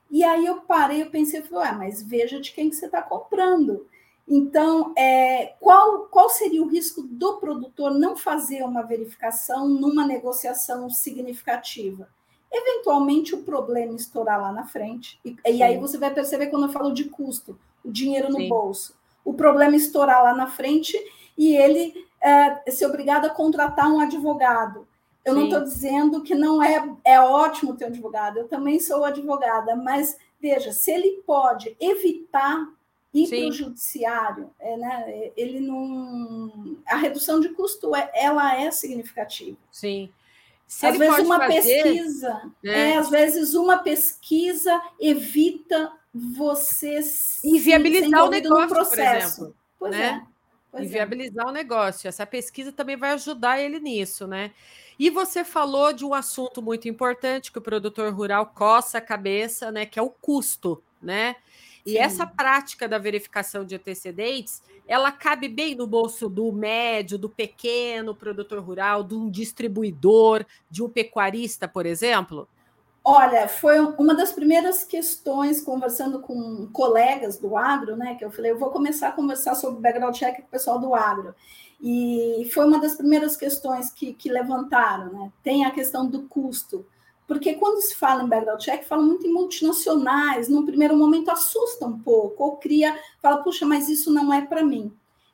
E 0.09 0.23
aí 0.23 0.45
eu 0.45 0.62
parei, 0.62 1.01
eu 1.01 1.09
pensei, 1.09 1.39
eu 1.39 1.45
falei, 1.45 1.71
mas 1.73 2.01
veja 2.01 2.39
de 2.39 2.51
quem 2.51 2.69
que 2.69 2.75
você 2.75 2.86
está 2.86 3.01
comprando. 3.01 3.88
Então, 4.27 4.93
é, 4.95 5.55
qual, 5.59 6.03
qual 6.03 6.29
seria 6.29 6.62
o 6.63 6.67
risco 6.67 7.01
do 7.01 7.38
produtor 7.38 7.91
não 7.91 8.15
fazer 8.15 8.63
uma 8.63 8.81
verificação 8.81 9.67
numa 9.67 10.05
negociação 10.05 10.89
significativa? 10.89 12.07
Eventualmente 12.54 13.34
o 13.34 13.42
problema 13.42 13.96
estourar 13.96 14.39
lá 14.39 14.52
na 14.52 14.66
frente. 14.66 15.20
E, 15.26 15.36
e 15.46 15.63
aí 15.63 15.78
você 15.78 15.98
vai 15.98 16.13
perceber 16.13 16.48
quando 16.48 16.68
eu 16.68 16.72
falo 16.72 16.94
de 16.94 17.06
custo, 17.06 17.58
o 17.84 17.92
dinheiro 17.92 18.30
no 18.30 18.38
Sim. 18.38 18.48
bolso. 18.48 18.96
O 19.26 19.34
problema 19.34 19.76
estourar 19.76 20.24
lá 20.24 20.36
na 20.36 20.48
frente 20.48 20.96
e 21.36 21.56
ele 21.56 22.06
é, 22.22 22.72
ser 22.72 22.86
obrigado 22.86 23.26
a 23.26 23.30
contratar 23.30 23.89
um 23.92 24.00
advogado. 24.00 24.88
Eu 25.26 25.34
Sim. 25.34 25.39
não 25.39 25.46
estou 25.48 25.63
dizendo 25.63 26.22
que 26.22 26.36
não 26.36 26.62
é, 26.62 26.96
é 27.04 27.20
ótimo 27.20 27.76
ter 27.76 27.86
um 27.86 27.88
advogado, 27.88 28.38
eu 28.38 28.48
também 28.48 28.80
sou 28.80 29.04
advogada, 29.04 29.76
mas 29.76 30.18
veja, 30.39 30.74
se 30.74 30.92
ele 30.92 31.24
pode 31.26 31.76
evitar 31.80 32.68
ir 33.13 33.30
para 33.30 33.48
o 33.48 33.52
judiciário, 33.52 34.50
é, 34.60 34.76
né, 34.76 35.32
ele 35.38 35.60
não. 35.60 36.78
A 36.86 36.98
redução 36.98 37.39
de 37.39 37.50
custo 37.50 37.96
é, 37.96 38.12
ela 38.13 38.60
é 38.60 38.70
significativa. 38.72 39.58
Sim. 39.72 40.10
Se 40.67 40.86
às 40.86 40.97
vezes 40.97 41.19
uma 41.19 41.38
fazer, 41.38 41.84
pesquisa, 41.84 42.52
né? 42.63 42.91
é, 42.91 42.97
às 42.97 43.10
vezes 43.10 43.54
uma 43.54 43.78
pesquisa 43.78 44.82
evita 44.99 45.91
você 46.13 46.99
inviabilizar 47.43 48.26
o 48.26 48.30
negócio, 48.30 48.62
no 48.62 48.67
processo. 48.67 48.95
Por 48.97 49.13
exemplo, 49.13 49.56
pois 49.80 49.91
né? 49.91 50.23
é. 50.30 50.34
Pois 50.71 50.86
é. 50.86 50.88
viabilizar 50.88 51.45
é. 51.45 51.49
o 51.49 51.52
negócio. 51.52 52.08
Essa 52.08 52.26
pesquisa 52.26 52.71
também 52.71 52.97
vai 52.97 53.12
ajudar 53.12 53.60
ele 53.60 53.80
nisso, 53.80 54.26
né? 54.26 54.52
E 54.97 55.10
você 55.10 55.43
falou 55.43 55.93
de 55.93 56.06
um 56.06 56.13
assunto 56.13 56.62
muito 56.62 56.88
importante 56.88 57.52
que 57.52 57.58
o 57.58 57.62
produtor 57.62 58.13
rural 58.13 58.47
coça 58.47 58.99
a 58.99 59.02
cabeça, 59.02 59.71
né, 59.71 59.86
que 59.86 59.97
é 59.97 60.02
o 60.02 60.10
custo, 60.10 60.84
né? 61.02 61.36
E 61.86 61.91
Sim. 61.91 61.98
essa 61.98 62.26
prática 62.26 62.88
da 62.88 62.98
verificação 62.98 63.65
de 63.65 63.76
antecedentes, 63.76 64.62
ela 64.88 65.12
cabe 65.12 65.50
bem 65.50 65.76
no 65.76 65.86
bolso 65.86 66.30
do 66.30 66.52
médio, 66.52 67.17
do 67.17 67.30
pequeno 67.30 68.15
produtor 68.15 68.60
rural, 68.60 69.04
de 69.04 69.15
um 69.15 69.30
distribuidor, 69.30 70.46
de 70.69 70.82
um 70.82 70.89
pecuarista, 70.89 71.67
por 71.67 71.86
exemplo? 71.86 72.48
Olha, 73.06 73.50
foi 73.50 73.82
uma 73.82 74.15
das 74.15 74.32
primeiras 74.32 74.86
questões, 74.86 75.60
conversando 75.60 76.22
com 76.22 76.69
colegas 76.72 77.38
do 77.38 77.58
agro, 77.58 77.98
né? 77.98 78.15
Que 78.15 78.24
eu 78.24 78.32
falei, 78.32 78.52
eu 78.52 78.58
vou 78.58 78.69
começar 78.69 79.10
a 79.10 79.12
conversar 79.12 79.56
sobre 79.56 79.82
background 79.82 80.15
check 80.15 80.38
com 80.38 80.43
o 80.43 80.52
pessoal 80.52 80.80
do 80.80 80.96
agro. 80.96 81.36
E 81.82 82.50
foi 82.54 82.65
uma 82.65 82.80
das 82.80 82.96
primeiras 82.96 83.36
questões 83.36 83.91
que, 83.91 84.13
que 84.13 84.32
levantaram, 84.32 85.12
né? 85.12 85.34
Tem 85.43 85.65
a 85.65 85.72
questão 85.72 86.08
do 86.08 86.24
custo. 86.30 86.86
Porque 87.27 87.53
quando 87.53 87.81
se 87.81 87.95
fala 87.95 88.23
em 88.23 88.27
background 88.27 88.62
check, 88.62 88.83
fala 88.83 89.01
muito 89.01 89.25
em 89.25 89.31
multinacionais, 89.31 90.49
num 90.49 90.65
primeiro 90.65 90.95
momento 90.97 91.31
assusta 91.31 91.86
um 91.86 91.97
pouco, 91.99 92.43
ou 92.43 92.57
cria, 92.57 92.99
fala, 93.21 93.43
puxa, 93.43 93.65
mas 93.65 93.88
isso 93.88 94.12
não 94.12 94.33
é 94.33 94.41
para 94.41 94.63
mim. 94.63 94.91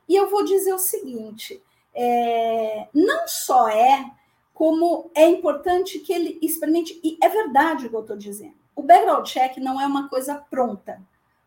E 0.08 0.16
eu 0.16 0.30
vou 0.30 0.44
dizer 0.44 0.74
o 0.74 0.80
seguinte: 0.80 1.62
é, 1.94 2.88
não 2.94 3.28
só 3.28 3.68
é 3.68 4.12
como 4.54 5.10
é 5.16 5.28
importante 5.28 6.00
que 6.00 6.12
ele 6.12 6.38
experimente, 6.42 7.00
e 7.04 7.18
é 7.22 7.30
verdade 7.30 7.86
o 7.86 7.90
que 7.90 7.96
eu 7.96 8.02
estou 8.02 8.18
dizendo. 8.18 8.56
O 8.76 8.84
background 8.84 9.26
check 9.26 9.58
não 9.58 9.80
é 9.80 9.86
uma 9.86 10.10
coisa 10.10 10.36
pronta. 10.36 11.02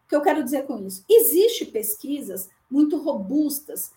O 0.04 0.08
que 0.08 0.16
eu 0.16 0.22
quero 0.22 0.42
dizer 0.44 0.66
com 0.66 0.78
isso? 0.78 1.04
Existem 1.08 1.70
pesquisas 1.70 2.50
muito 2.70 2.98
robustas, 2.98 3.92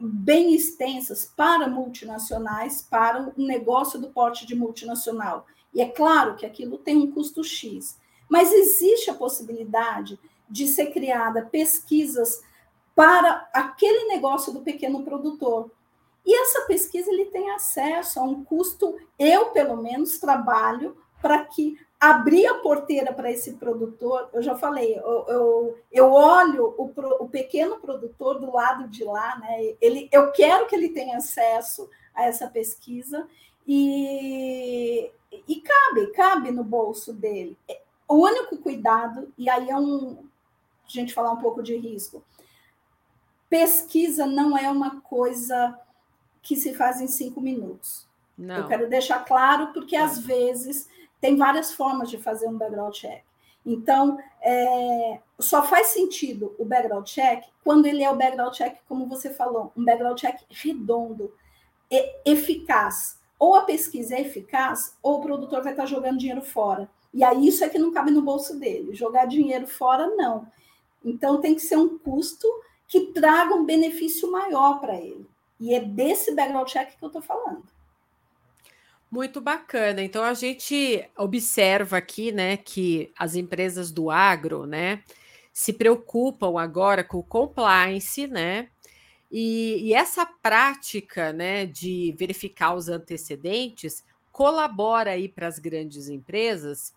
bem 0.00 0.54
extensas 0.54 1.24
para 1.36 1.68
multinacionais, 1.68 2.82
para 2.82 3.32
um 3.36 3.46
negócio 3.46 3.98
do 3.98 4.10
porte 4.10 4.46
de 4.46 4.54
multinacional. 4.54 5.46
E 5.72 5.80
é 5.80 5.88
claro 5.88 6.36
que 6.36 6.46
aquilo 6.46 6.78
tem 6.78 6.96
um 6.96 7.10
custo 7.10 7.44
X. 7.44 7.98
Mas 8.28 8.52
existe 8.52 9.10
a 9.10 9.14
possibilidade 9.14 10.18
de 10.48 10.66
ser 10.66 10.86
criada 10.86 11.46
pesquisas 11.46 12.42
para 12.94 13.48
aquele 13.52 14.06
negócio 14.06 14.52
do 14.52 14.60
pequeno 14.60 15.04
produtor. 15.04 15.70
E 16.24 16.34
essa 16.34 16.66
pesquisa 16.66 17.10
ele 17.10 17.26
tem 17.26 17.50
acesso 17.50 18.20
a 18.20 18.22
um 18.22 18.44
custo, 18.44 18.96
eu 19.18 19.46
pelo 19.46 19.76
menos 19.76 20.18
trabalho 20.18 20.96
para 21.20 21.44
que 21.44 21.78
abrir 21.98 22.46
a 22.46 22.54
porteira 22.54 23.12
para 23.12 23.30
esse 23.30 23.54
produtor, 23.54 24.30
eu 24.32 24.40
já 24.40 24.54
falei, 24.54 24.96
eu, 24.96 25.26
eu, 25.28 25.78
eu 25.92 26.12
olho 26.12 26.74
o, 26.78 26.90
o, 27.20 27.28
pequeno 27.28 27.78
produtor 27.78 28.40
do 28.40 28.50
lado 28.50 28.88
de 28.88 29.04
lá, 29.04 29.38
né? 29.38 29.74
Ele, 29.78 30.08
eu 30.10 30.32
quero 30.32 30.66
que 30.66 30.74
ele 30.74 30.88
tenha 30.88 31.18
acesso 31.18 31.90
a 32.14 32.24
essa 32.24 32.48
pesquisa 32.48 33.28
e, 33.66 35.10
e 35.48 35.60
cabe, 35.60 36.06
cabe 36.08 36.50
no 36.50 36.64
bolso 36.64 37.12
dele. 37.12 37.56
O 38.08 38.16
único 38.16 38.58
cuidado, 38.58 39.32
e 39.38 39.48
aí 39.48 39.70
é 39.70 39.76
um 39.76 40.28
a 40.86 40.92
gente 40.92 41.14
falar 41.14 41.30
um 41.30 41.36
pouco 41.36 41.62
de 41.62 41.76
risco. 41.76 42.24
Pesquisa 43.48 44.26
não 44.26 44.58
é 44.58 44.68
uma 44.68 45.00
coisa 45.00 45.78
que 46.42 46.56
se 46.56 46.74
faz 46.74 47.00
em 47.00 47.06
cinco 47.06 47.40
minutos. 47.40 48.08
Não. 48.36 48.56
Eu 48.56 48.66
quero 48.66 48.88
deixar 48.88 49.24
claro, 49.24 49.72
porque 49.72 49.94
às 49.94 50.18
vezes 50.18 50.88
tem 51.20 51.36
várias 51.36 51.72
formas 51.72 52.10
de 52.10 52.18
fazer 52.18 52.48
um 52.48 52.56
background 52.56 52.94
check. 52.94 53.22
Então, 53.64 54.18
é, 54.40 55.20
só 55.38 55.62
faz 55.62 55.88
sentido 55.88 56.54
o 56.58 56.64
background 56.64 57.06
check 57.06 57.44
quando 57.62 57.86
ele 57.86 58.02
é 58.02 58.10
o 58.10 58.16
background 58.16 58.54
check, 58.54 58.78
como 58.88 59.06
você 59.06 59.32
falou, 59.32 59.70
um 59.76 59.84
background 59.84 60.18
check 60.18 60.40
redondo, 60.48 61.32
e, 61.90 62.14
eficaz. 62.24 63.19
Ou 63.40 63.56
a 63.56 63.62
pesquisa 63.62 64.14
é 64.14 64.20
eficaz, 64.20 64.96
ou 65.02 65.18
o 65.18 65.22
produtor 65.22 65.62
vai 65.62 65.72
estar 65.72 65.86
jogando 65.86 66.18
dinheiro 66.18 66.42
fora. 66.42 66.88
E 67.12 67.24
aí 67.24 67.48
isso 67.48 67.64
é 67.64 67.68
que 67.68 67.78
não 67.78 67.90
cabe 67.90 68.12
no 68.12 68.22
bolso 68.22 68.60
dele. 68.60 68.94
Jogar 68.94 69.24
dinheiro 69.24 69.66
fora, 69.66 70.06
não. 70.14 70.46
Então 71.04 71.40
tem 71.40 71.54
que 71.54 71.62
ser 71.62 71.76
um 71.76 71.98
custo 71.98 72.46
que 72.86 73.06
traga 73.12 73.54
um 73.54 73.64
benefício 73.64 74.30
maior 74.30 74.78
para 74.78 74.94
ele. 74.94 75.26
E 75.58 75.74
é 75.74 75.80
desse 75.80 76.34
background 76.34 76.68
check 76.68 76.96
que 76.96 77.02
eu 77.04 77.08
estou 77.08 77.22
falando. 77.22 77.64
Muito 79.10 79.40
bacana. 79.40 80.02
Então 80.02 80.22
a 80.22 80.34
gente 80.34 81.04
observa 81.16 81.96
aqui, 81.96 82.30
né, 82.30 82.56
que 82.56 83.12
as 83.18 83.34
empresas 83.34 83.90
do 83.90 84.10
agro, 84.10 84.66
né, 84.66 85.02
se 85.52 85.72
preocupam 85.72 86.60
agora 86.60 87.02
com 87.02 87.18
o 87.18 87.24
compliance, 87.24 88.26
né? 88.28 88.68
E, 89.30 89.88
e 89.88 89.94
essa 89.94 90.26
prática, 90.26 91.32
né, 91.32 91.64
de 91.66 92.14
verificar 92.18 92.74
os 92.74 92.88
antecedentes 92.88 94.04
colabora 94.32 95.12
aí 95.12 95.28
para 95.28 95.46
as 95.46 95.58
grandes 95.58 96.08
empresas 96.08 96.94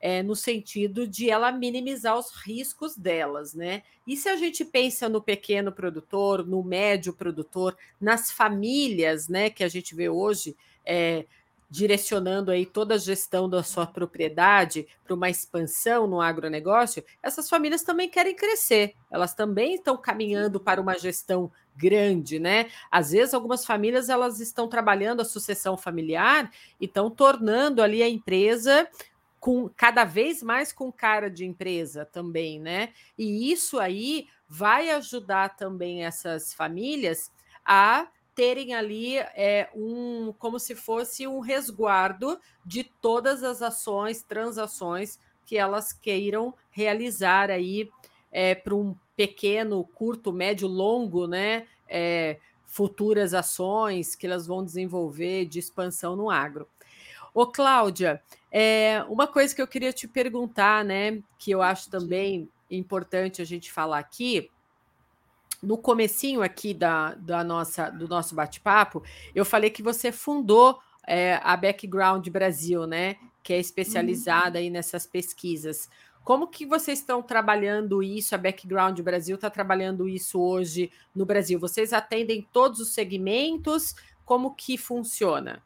é, 0.00 0.22
no 0.22 0.36
sentido 0.36 1.06
de 1.06 1.30
ela 1.30 1.50
minimizar 1.50 2.18
os 2.18 2.30
riscos 2.30 2.96
delas, 2.96 3.54
né? 3.54 3.82
E 4.06 4.16
se 4.16 4.28
a 4.28 4.36
gente 4.36 4.64
pensa 4.64 5.08
no 5.08 5.22
pequeno 5.22 5.72
produtor, 5.72 6.46
no 6.46 6.62
médio 6.62 7.12
produtor, 7.12 7.76
nas 8.00 8.30
famílias, 8.30 9.28
né, 9.28 9.50
que 9.50 9.64
a 9.64 9.68
gente 9.68 9.94
vê 9.94 10.08
hoje, 10.08 10.56
é, 10.84 11.24
direcionando 11.68 12.50
aí 12.50 12.64
toda 12.64 12.94
a 12.94 12.98
gestão 12.98 13.48
da 13.48 13.62
sua 13.62 13.86
propriedade 13.86 14.86
para 15.04 15.14
uma 15.14 15.28
expansão 15.28 16.06
no 16.06 16.20
agronegócio, 16.20 17.04
essas 17.22 17.48
famílias 17.48 17.82
também 17.82 18.08
querem 18.08 18.36
crescer, 18.36 18.94
elas 19.10 19.34
também 19.34 19.74
estão 19.74 19.96
caminhando 19.96 20.60
para 20.60 20.80
uma 20.80 20.98
gestão 20.98 21.50
grande, 21.76 22.38
né? 22.38 22.70
Às 22.90 23.10
vezes 23.10 23.34
algumas 23.34 23.64
famílias 23.64 24.08
elas 24.08 24.40
estão 24.40 24.68
trabalhando 24.68 25.20
a 25.20 25.24
sucessão 25.24 25.76
familiar 25.76 26.50
e 26.80 26.86
estão 26.86 27.10
tornando 27.10 27.82
ali 27.82 28.02
a 28.02 28.08
empresa 28.08 28.88
com 29.38 29.68
cada 29.68 30.04
vez 30.04 30.42
mais 30.42 30.72
com 30.72 30.90
cara 30.90 31.30
de 31.30 31.44
empresa 31.44 32.04
também, 32.04 32.58
né? 32.58 32.90
E 33.18 33.52
isso 33.52 33.78
aí 33.78 34.26
vai 34.48 34.90
ajudar 34.90 35.56
também 35.56 36.04
essas 36.04 36.54
famílias 36.54 37.30
a 37.64 38.08
terem 38.36 38.74
ali 38.74 39.16
é, 39.16 39.68
um 39.74 40.32
como 40.38 40.60
se 40.60 40.74
fosse 40.74 41.26
um 41.26 41.40
resguardo 41.40 42.38
de 42.64 42.84
todas 42.84 43.42
as 43.42 43.62
ações, 43.62 44.22
transações 44.22 45.18
que 45.46 45.56
elas 45.56 45.92
queiram 45.92 46.54
realizar 46.70 47.50
aí 47.50 47.88
é, 48.30 48.54
para 48.54 48.74
um 48.74 48.94
pequeno, 49.16 49.82
curto, 49.82 50.32
médio, 50.32 50.68
longo, 50.68 51.26
né? 51.26 51.66
É, 51.88 52.38
futuras 52.66 53.32
ações 53.32 54.14
que 54.14 54.26
elas 54.26 54.46
vão 54.46 54.62
desenvolver 54.62 55.46
de 55.46 55.58
expansão 55.58 56.14
no 56.14 56.28
agro. 56.28 56.68
Ô, 57.32 57.46
Cláudia, 57.46 58.22
é, 58.52 59.02
uma 59.08 59.26
coisa 59.26 59.54
que 59.54 59.62
eu 59.62 59.68
queria 59.68 59.92
te 59.92 60.06
perguntar, 60.06 60.84
né, 60.84 61.22
que 61.38 61.50
eu 61.50 61.62
acho 61.62 61.88
também 61.88 62.50
importante 62.70 63.40
a 63.40 63.44
gente 63.44 63.72
falar 63.72 63.98
aqui, 63.98 64.50
no 65.62 65.78
comecinho 65.78 66.42
aqui 66.42 66.74
da, 66.74 67.14
da 67.14 67.42
nossa, 67.42 67.90
do 67.90 68.08
nosso 68.08 68.34
bate-papo, 68.34 69.02
eu 69.34 69.44
falei 69.44 69.70
que 69.70 69.82
você 69.82 70.12
fundou 70.12 70.78
é, 71.06 71.40
a 71.42 71.56
Background 71.56 72.26
Brasil, 72.28 72.86
né, 72.86 73.16
que 73.42 73.52
é 73.52 73.58
especializada 73.58 74.58
uhum. 74.58 74.64
aí 74.64 74.70
nessas 74.70 75.06
pesquisas. 75.06 75.88
Como 76.24 76.48
que 76.48 76.66
vocês 76.66 76.98
estão 76.98 77.22
trabalhando 77.22 78.02
isso? 78.02 78.34
A 78.34 78.38
Background 78.38 78.98
Brasil 79.00 79.36
está 79.36 79.48
trabalhando 79.48 80.08
isso 80.08 80.40
hoje 80.40 80.90
no 81.14 81.24
Brasil? 81.24 81.58
Vocês 81.58 81.92
atendem 81.92 82.46
todos 82.52 82.80
os 82.80 82.92
segmentos? 82.92 83.94
Como 84.24 84.52
que 84.52 84.76
funciona? 84.76 85.62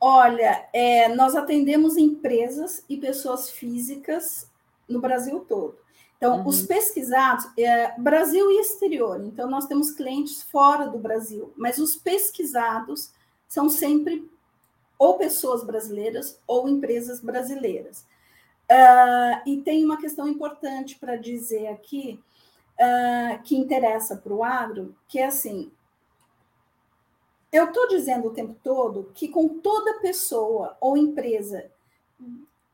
Olha, 0.00 0.68
é, 0.72 1.08
nós 1.08 1.34
atendemos 1.34 1.96
empresas 1.96 2.84
e 2.88 2.96
pessoas 2.98 3.50
físicas 3.50 4.48
no 4.88 5.00
Brasil 5.00 5.40
todo. 5.40 5.76
Então, 6.18 6.40
uhum. 6.40 6.48
os 6.48 6.62
pesquisados, 6.62 7.48
é, 7.56 7.98
Brasil 7.98 8.50
e 8.50 8.60
exterior. 8.60 9.24
Então, 9.24 9.48
nós 9.48 9.66
temos 9.66 9.92
clientes 9.92 10.42
fora 10.42 10.88
do 10.88 10.98
Brasil, 10.98 11.52
mas 11.56 11.78
os 11.78 11.96
pesquisados 11.96 13.12
são 13.46 13.68
sempre 13.68 14.28
ou 14.98 15.16
pessoas 15.16 15.62
brasileiras 15.62 16.40
ou 16.46 16.68
empresas 16.68 17.20
brasileiras. 17.20 18.04
Uh, 18.70 19.40
e 19.46 19.62
tem 19.62 19.84
uma 19.84 19.96
questão 19.96 20.28
importante 20.28 20.98
para 20.98 21.16
dizer 21.16 21.68
aqui, 21.68 22.20
uh, 22.74 23.42
que 23.44 23.56
interessa 23.56 24.16
para 24.16 24.34
o 24.34 24.44
agro, 24.44 24.94
que 25.06 25.20
é 25.20 25.26
assim: 25.26 25.70
eu 27.50 27.66
estou 27.66 27.88
dizendo 27.88 28.28
o 28.28 28.34
tempo 28.34 28.56
todo 28.62 29.10
que 29.14 29.28
com 29.28 29.48
toda 29.60 30.00
pessoa 30.00 30.76
ou 30.80 30.96
empresa 30.96 31.70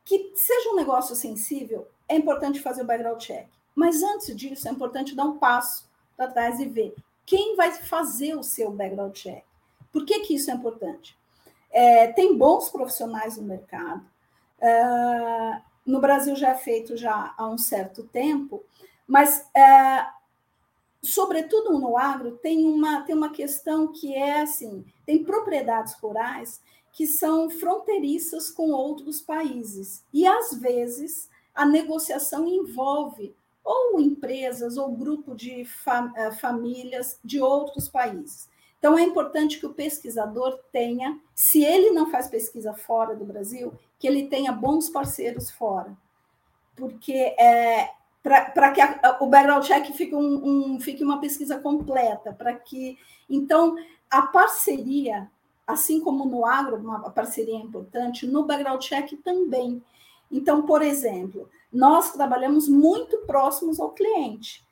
que 0.05 0.33
seja 0.35 0.71
um 0.71 0.77
negócio 0.77 1.15
sensível, 1.15 1.87
é 2.09 2.17
importante 2.17 2.61
fazer 2.61 2.83
o 2.83 2.87
background 2.87 3.21
check. 3.21 3.47
Mas 3.75 4.03
antes 4.03 4.35
disso, 4.37 4.69
é 4.69 4.71
importante 4.71 5.15
dar 5.15 5.25
um 5.25 5.39
passo 5.39 5.89
para 6.17 6.31
trás 6.31 6.61
e 6.61 6.67
ver 6.67 6.95
quem 7.27 7.57
vai 7.57 7.73
fazer 7.73 8.35
o 8.37 8.43
seu 8.43 8.71
background 8.71 9.15
check. 9.15 9.43
Por 9.93 10.05
que, 10.05 10.21
que 10.21 10.35
isso 10.35 10.51
é 10.51 10.55
importante? 10.55 11.17
É, 11.71 12.09
tem 12.13 12.37
bons 12.37 12.69
profissionais 12.69 13.37
no 13.37 13.43
mercado. 13.43 14.05
É, 14.61 15.61
no 15.85 16.01
Brasil 16.01 16.37
já 16.37 16.51
é 16.51 16.55
feito 16.55 16.97
já 16.97 17.35
há 17.37 17.47
um 17.49 17.59
certo 17.59 18.05
tempo, 18.05 18.63
mas 19.07 19.49
é, 19.55 20.07
sobretudo 21.03 21.79
no 21.79 21.97
agro, 21.97 22.39
tem 22.39 22.65
uma, 22.67 23.03
tem 23.03 23.15
uma 23.15 23.31
questão 23.31 23.89
que 23.89 24.15
é 24.15 24.41
assim: 24.41 24.85
tem 25.05 25.23
propriedades 25.25 25.95
rurais 25.95 26.61
que 26.93 27.07
são 27.07 27.51
fronteiriças 27.51 28.51
com 28.51 28.71
outros 28.71 29.21
países. 29.21 30.05
E, 30.13 30.25
às 30.27 30.55
vezes, 30.55 31.29
a 31.55 31.65
negociação 31.65 32.47
envolve 32.47 33.35
ou 33.65 34.01
empresas 34.01 34.77
ou 34.77 34.93
grupo 34.93 35.35
de 35.35 35.63
eh, 35.63 36.33
famílias 36.33 37.19
de 37.25 37.41
outros 37.41 37.89
países. 37.89 38.49
Então, 38.79 38.99
é 38.99 39.03
importante 39.03 39.59
que 39.59 39.65
o 39.65 39.73
pesquisador 39.73 40.59
tenha, 40.71 41.19
se 41.35 41.65
ele 41.65 41.91
não 41.93 42.11
faz 42.11 42.29
pesquisa 42.29 42.75
fora 42.75 43.15
do 43.15 43.25
Brasil, 43.25 43.73
que 43.99 44.07
ele 44.07 44.29
tenha 44.29 44.53
bons 44.53 44.91
parceiros 44.91 45.51
fora. 45.51 45.97
Porque 46.77 47.15
é, 47.15 47.91
para 48.23 48.73
que 48.73 48.83
a, 48.83 49.17
o 49.21 49.27
background 49.27 49.65
check 49.65 49.87
fique, 49.93 50.15
um, 50.15 50.75
um, 50.75 50.81
fique 50.81 51.03
uma 51.03 51.19
pesquisa 51.19 51.59
completa, 51.59 52.33
para 52.33 52.53
que. 52.55 52.99
Então, 53.31 53.77
a 54.11 54.23
parceria 54.23 55.31
assim 55.67 56.01
como 56.01 56.27
no 56.27 56.45
agro, 56.45 56.77
uma 56.77 57.11
parceria 57.11 57.57
importante, 57.57 58.27
no 58.27 58.45
background 58.45 58.83
check 58.83 59.13
também. 59.23 59.83
Então, 60.35 60.63
por 60.63 60.83
exemplo, 60.83 61.49
nós 61.73 62.13
trabalhamos 62.13 62.69
muito 62.69 63.19
próximos 63.19 63.79
ao 63.79 63.91
cliente. 63.91 64.67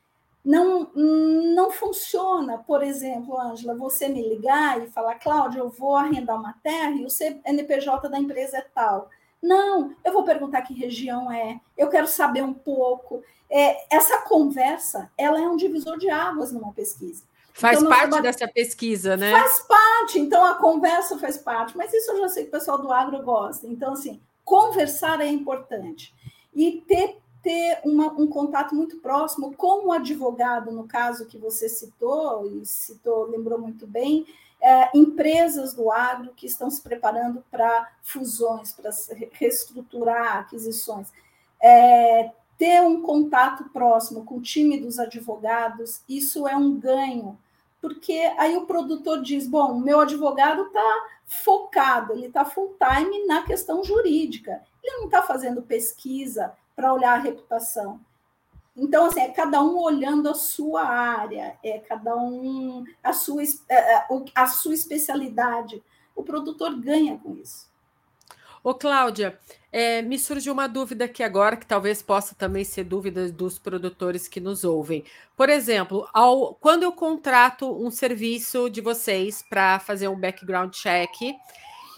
Não, 0.44 0.90
não 0.92 1.70
funciona, 1.70 2.58
por 2.58 2.82
exemplo, 2.82 3.40
Ângela, 3.40 3.76
você 3.76 4.08
me 4.08 4.28
ligar 4.28 4.82
e 4.82 4.90
falar, 4.90 5.14
Cláudia, 5.14 5.60
eu 5.60 5.70
vou 5.70 5.94
arrendar 5.94 6.36
uma 6.36 6.56
terra 6.64 6.90
e 6.90 7.04
o 7.04 7.10
CNPJ 7.10 8.08
da 8.08 8.18
empresa 8.18 8.58
é 8.58 8.66
tal. 8.74 9.08
Não, 9.40 9.94
eu 10.04 10.12
vou 10.12 10.24
perguntar 10.24 10.62
que 10.62 10.74
região 10.74 11.30
é, 11.30 11.60
eu 11.78 11.88
quero 11.88 12.08
saber 12.08 12.42
um 12.42 12.52
pouco. 12.52 13.22
É, 13.48 13.94
essa 13.94 14.18
conversa, 14.22 15.12
ela 15.16 15.40
é 15.40 15.46
um 15.46 15.56
divisor 15.56 15.96
de 15.96 16.10
águas 16.10 16.50
numa 16.50 16.72
pesquisa. 16.72 17.22
Faz 17.52 17.78
então, 17.78 17.88
parte 17.88 18.02
trabalho... 18.02 18.22
dessa 18.24 18.48
pesquisa, 18.48 19.16
né? 19.16 19.30
Faz 19.30 19.60
parte, 19.60 20.18
então 20.18 20.44
a 20.44 20.56
conversa 20.56 21.18
faz 21.18 21.36
parte, 21.36 21.76
mas 21.76 21.92
isso 21.92 22.10
eu 22.10 22.18
já 22.18 22.28
sei 22.28 22.44
que 22.44 22.48
o 22.48 22.52
pessoal 22.52 22.78
do 22.78 22.90
agro 22.90 23.22
gosta. 23.22 23.68
Então, 23.68 23.92
assim, 23.92 24.20
conversar 24.44 25.20
é 25.20 25.26
importante. 25.26 26.14
E 26.54 26.82
ter, 26.86 27.18
ter 27.42 27.80
uma, 27.84 28.12
um 28.12 28.26
contato 28.26 28.74
muito 28.74 28.98
próximo 28.98 29.54
com 29.56 29.86
o 29.86 29.92
advogado, 29.92 30.70
no 30.70 30.86
caso 30.86 31.26
que 31.26 31.38
você 31.38 31.68
citou, 31.68 32.46
e 32.46 32.64
citou, 32.66 33.30
lembrou 33.30 33.58
muito 33.58 33.86
bem, 33.86 34.26
é, 34.60 34.96
empresas 34.96 35.74
do 35.74 35.90
agro 35.90 36.32
que 36.36 36.46
estão 36.46 36.70
se 36.70 36.80
preparando 36.80 37.44
para 37.50 37.90
fusões, 38.02 38.72
para 38.72 38.90
reestruturar 39.32 40.38
aquisições. 40.38 41.08
É, 41.60 42.30
ter 42.56 42.80
um 42.80 43.02
contato 43.02 43.64
próximo 43.70 44.24
com 44.24 44.36
o 44.36 44.40
time 44.40 44.78
dos 44.78 45.00
advogados, 45.00 46.00
isso 46.08 46.46
é 46.46 46.56
um 46.56 46.78
ganho, 46.78 47.36
porque 47.82 48.32
aí 48.38 48.56
o 48.56 48.64
produtor 48.64 49.20
diz: 49.20 49.48
bom, 49.48 49.74
meu 49.74 50.00
advogado 50.00 50.62
está 50.62 51.06
focado, 51.26 52.12
ele 52.12 52.26
está 52.26 52.44
full 52.44 52.76
time 52.78 53.26
na 53.26 53.42
questão 53.42 53.82
jurídica, 53.82 54.62
ele 54.82 54.98
não 54.98 55.06
está 55.06 55.20
fazendo 55.20 55.62
pesquisa 55.62 56.52
para 56.76 56.94
olhar 56.94 57.14
a 57.14 57.20
reputação. 57.20 58.00
Então, 58.74 59.06
assim, 59.06 59.20
é 59.20 59.30
cada 59.30 59.62
um 59.62 59.76
olhando 59.78 60.30
a 60.30 60.34
sua 60.34 60.82
área, 60.84 61.58
é 61.62 61.78
cada 61.80 62.16
um 62.16 62.84
a 63.02 63.12
sua, 63.12 63.42
é, 63.68 63.96
é, 63.96 64.06
a 64.34 64.46
sua 64.46 64.74
especialidade. 64.74 65.82
O 66.14 66.22
produtor 66.22 66.78
ganha 66.78 67.18
com 67.18 67.34
isso. 67.34 67.68
Ô, 68.64 68.72
Cláudia, 68.74 69.36
é, 69.72 70.02
me 70.02 70.16
surgiu 70.16 70.52
uma 70.52 70.68
dúvida 70.68 71.06
aqui 71.06 71.22
agora, 71.24 71.56
que 71.56 71.66
talvez 71.66 72.00
possa 72.00 72.32
também 72.34 72.62
ser 72.62 72.84
dúvida 72.84 73.30
dos 73.32 73.58
produtores 73.58 74.28
que 74.28 74.38
nos 74.38 74.62
ouvem. 74.62 75.04
Por 75.36 75.48
exemplo, 75.48 76.08
ao, 76.12 76.54
quando 76.54 76.84
eu 76.84 76.92
contrato 76.92 77.68
um 77.84 77.90
serviço 77.90 78.70
de 78.70 78.80
vocês 78.80 79.42
para 79.42 79.80
fazer 79.80 80.06
um 80.06 80.18
background 80.18 80.72
check, 80.72 81.10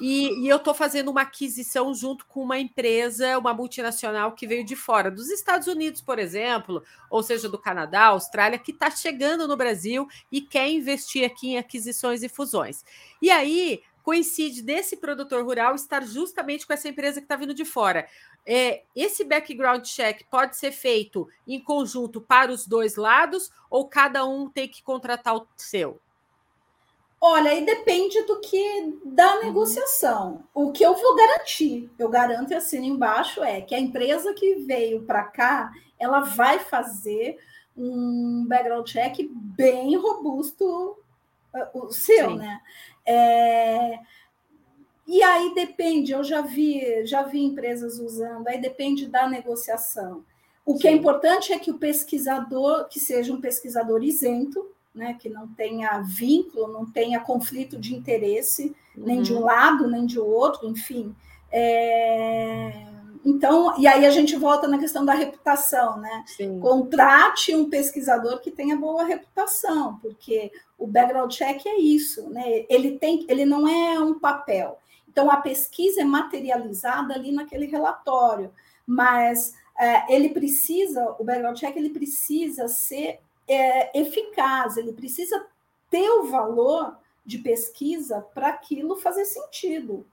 e, 0.01 0.45
e 0.45 0.49
eu 0.49 0.57
estou 0.57 0.73
fazendo 0.73 1.11
uma 1.11 1.21
aquisição 1.21 1.95
junto 1.95 2.27
com 2.27 2.43
uma 2.43 2.59
empresa, 2.59 3.39
uma 3.39 3.53
multinacional 3.53 4.33
que 4.33 4.47
veio 4.47 4.65
de 4.65 4.75
fora, 4.75 5.11
dos 5.11 5.31
Estados 5.31 5.69
Unidos, 5.69 6.01
por 6.01 6.19
exemplo, 6.19 6.83
ou 7.11 7.23
seja, 7.23 7.49
do 7.49 7.59
Canadá, 7.59 8.07
Austrália, 8.07 8.59
que 8.59 8.73
está 8.73 8.91
chegando 8.91 9.47
no 9.47 9.57
Brasil 9.57 10.09
e 10.33 10.41
quer 10.41 10.69
investir 10.69 11.25
aqui 11.25 11.51
em 11.51 11.59
aquisições 11.59 12.23
e 12.23 12.29
fusões. 12.29 12.85
E 13.21 13.31
aí 13.31 13.83
coincide 14.05 14.63
desse 14.63 14.99
produtor 14.99 15.43
rural 15.43 15.75
estar 15.75 16.05
justamente 16.05 16.67
com 16.67 16.75
essa 16.75 16.89
empresa 16.89 17.21
que 17.21 17.25
está 17.25 17.35
vindo 17.35 17.55
de 17.55 17.65
fora. 17.65 18.07
É, 18.47 18.83
esse 18.95 19.25
background 19.25 19.83
check 19.83 20.25
pode 20.31 20.57
ser 20.57 20.71
feito 20.71 21.27
em 21.49 21.59
conjunto 21.59 22.21
para 22.21 22.53
os 22.53 22.67
dois 22.67 22.97
lados 22.97 23.51
ou 23.71 23.89
cada 23.89 24.27
um 24.27 24.49
tem 24.49 24.69
que 24.69 24.83
contratar 24.83 25.35
o 25.35 25.49
seu? 25.57 25.99
Olha, 27.19 27.53
aí 27.53 27.65
depende 27.65 28.21
do 28.25 28.39
que 28.41 28.99
da 29.03 29.37
uhum. 29.37 29.45
negociação. 29.45 30.45
O 30.53 30.71
que 30.71 30.85
eu 30.85 30.95
vou 30.95 31.17
garantir, 31.17 31.91
eu 31.99 32.11
garanto 32.11 32.51
e 32.51 32.55
assino 32.55 32.85
embaixo, 32.85 33.43
é 33.43 33.63
que 33.63 33.75
a 33.75 33.81
empresa 33.81 34.35
que 34.35 34.57
veio 34.57 35.03
para 35.05 35.25
cá, 35.25 35.73
ela 35.99 36.21
vai 36.21 36.59
fazer 36.59 37.39
um 37.75 38.45
background 38.47 38.87
check 38.87 39.27
bem 39.33 39.97
robusto, 39.97 40.99
o 41.73 41.91
seu, 41.91 42.31
Sim. 42.31 42.37
né? 42.37 42.61
É, 43.07 43.99
e 45.07 45.23
aí 45.23 45.55
depende, 45.55 46.13
eu 46.13 46.25
já 46.25 46.41
vi, 46.41 47.05
já 47.07 47.23
vi 47.23 47.43
empresas 47.43 47.99
usando, 47.99 48.49
aí 48.49 48.61
depende 48.61 49.07
da 49.07 49.29
negociação. 49.29 50.25
O 50.65 50.73
Sim. 50.73 50.79
que 50.79 50.89
é 50.89 50.93
importante 50.93 51.53
é 51.53 51.59
que 51.59 51.71
o 51.71 51.79
pesquisador, 51.79 52.89
que 52.89 52.99
seja 52.99 53.33
um 53.33 53.41
pesquisador 53.41 54.03
isento, 54.03 54.67
né, 54.95 55.17
que 55.21 55.29
não 55.29 55.49
tenha 55.49 56.01
vínculo, 56.01 56.73
não 56.73 56.87
tenha 56.87 57.21
conflito 57.21 57.77
de 57.79 57.95
interesse, 57.95 58.75
uhum. 58.97 59.05
nem 59.05 59.23
de 59.23 59.35
um 59.35 59.39
uhum. 59.39 59.45
lado, 59.45 59.91
nem 59.91 60.07
de 60.07 60.19
outro, 60.19 60.69
enfim. 60.69 61.15
É, 61.51 62.94
então, 63.25 63.75
e 63.79 63.87
aí 63.87 64.05
a 64.05 64.11
gente 64.11 64.37
volta 64.37 64.69
na 64.69 64.79
questão 64.79 65.05
da 65.05 65.15
reputação, 65.15 65.99
né? 65.99 66.25
Sim. 66.27 66.61
Contrate 66.61 67.55
um 67.55 67.71
pesquisador 67.71 68.41
que 68.41 68.51
tenha 68.51 68.77
boa 68.77 69.05
reputação, 69.05 69.99
porque 70.03 70.53
o 70.79 70.87
background 70.87 71.33
check 71.33 71.65
é 71.65 71.79
isso, 71.81 72.29
né? 72.29 72.67
Ele 72.69 72.99
tem, 72.99 73.25
ele 73.29 73.47
não 73.47 73.67
é 73.67 73.99
um 73.99 74.19
papel. 74.19 74.79
Então 75.09 75.31
a 75.31 75.39
pesquisa 75.39 76.03
é 76.03 76.05
materializada 76.05 77.15
ali 77.15 77.33
naquele 77.33 77.67
relatório, 77.67 78.53
mas 78.87 79.55
é, 79.79 80.15
ele 80.15 80.29
precisa, 80.29 81.17
o 81.19 81.25
background 81.25 81.57
check 81.57 81.75
ele 81.77 81.91
precisa 81.91 82.69
ser 82.69 83.21
é, 83.49 83.99
eficaz, 83.99 84.77
ele 84.77 84.93
precisa 84.93 85.47
ter 85.89 86.11
o 86.11 86.25
valor 86.25 86.99
de 87.25 87.39
pesquisa 87.39 88.21
para 88.35 88.49
aquilo 88.49 88.97
fazer 88.97 89.25
sentido 89.25 90.07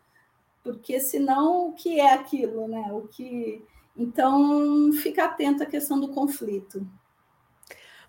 porque 0.64 1.00
senão 1.00 1.70
o 1.70 1.74
que 1.74 2.00
é 2.00 2.14
aquilo, 2.14 2.68
né? 2.68 2.88
O 2.92 3.08
que 3.08 3.64
então 3.96 4.92
fica 4.94 5.26
atento 5.26 5.64
à 5.64 5.66
questão 5.66 6.00
do 6.00 6.10
conflito. 6.10 6.88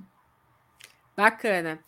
Bacana. 1.16 1.80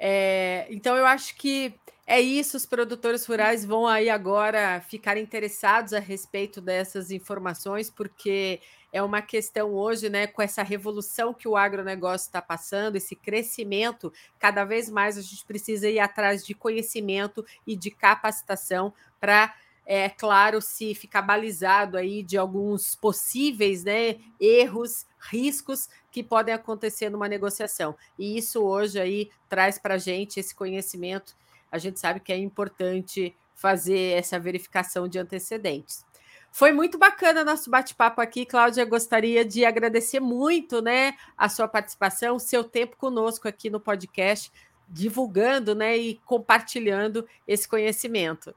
É, 0.00 0.66
então 0.70 0.96
eu 0.96 1.04
acho 1.04 1.34
que 1.36 1.74
é 2.06 2.20
isso, 2.20 2.56
os 2.56 2.64
produtores 2.64 3.26
rurais 3.26 3.64
vão 3.66 3.86
aí 3.86 4.08
agora 4.08 4.80
ficar 4.88 5.18
interessados 5.18 5.92
a 5.92 5.98
respeito 5.98 6.58
dessas 6.58 7.10
informações, 7.10 7.90
porque 7.90 8.62
é 8.90 9.02
uma 9.02 9.20
questão 9.20 9.74
hoje, 9.74 10.08
né, 10.08 10.26
com 10.26 10.40
essa 10.40 10.62
revolução 10.62 11.34
que 11.34 11.46
o 11.46 11.54
agronegócio 11.54 12.24
está 12.26 12.40
passando, 12.40 12.96
esse 12.96 13.14
crescimento, 13.14 14.10
cada 14.38 14.64
vez 14.64 14.88
mais 14.88 15.18
a 15.18 15.20
gente 15.20 15.44
precisa 15.44 15.90
ir 15.90 15.98
atrás 15.98 16.46
de 16.46 16.54
conhecimento 16.54 17.44
e 17.66 17.76
de 17.76 17.90
capacitação 17.90 18.94
para 19.20 19.54
é 19.90 20.10
claro, 20.10 20.60
se 20.60 20.94
ficar 20.94 21.22
balizado 21.22 21.96
aí 21.96 22.22
de 22.22 22.36
alguns 22.36 22.94
possíveis 22.94 23.84
né, 23.84 24.16
erros, 24.38 25.06
riscos 25.18 25.88
que 26.12 26.22
podem 26.22 26.54
acontecer 26.54 27.08
numa 27.08 27.26
negociação. 27.26 27.96
E 28.18 28.36
isso 28.36 28.62
hoje 28.62 29.00
aí 29.00 29.30
traz 29.48 29.78
para 29.78 29.94
a 29.94 29.98
gente 29.98 30.38
esse 30.38 30.54
conhecimento 30.54 31.34
a 31.70 31.78
gente 31.78 32.00
sabe 32.00 32.20
que 32.20 32.32
é 32.32 32.36
importante 32.36 33.34
fazer 33.54 34.16
essa 34.16 34.38
verificação 34.38 35.06
de 35.06 35.18
antecedentes. 35.18 36.06
Foi 36.50 36.72
muito 36.72 36.96
bacana 36.98 37.44
nosso 37.44 37.70
bate-papo 37.70 38.20
aqui, 38.20 38.46
Cláudia. 38.46 38.84
Gostaria 38.84 39.44
de 39.44 39.64
agradecer 39.64 40.18
muito, 40.18 40.80
né, 40.80 41.12
a 41.36 41.48
sua 41.48 41.68
participação, 41.68 42.36
o 42.36 42.40
seu 42.40 42.64
tempo 42.64 42.96
conosco 42.96 43.46
aqui 43.46 43.68
no 43.68 43.78
podcast, 43.78 44.50
divulgando, 44.88 45.74
né, 45.74 45.96
e 45.96 46.14
compartilhando 46.24 47.28
esse 47.46 47.68
conhecimento. 47.68 48.54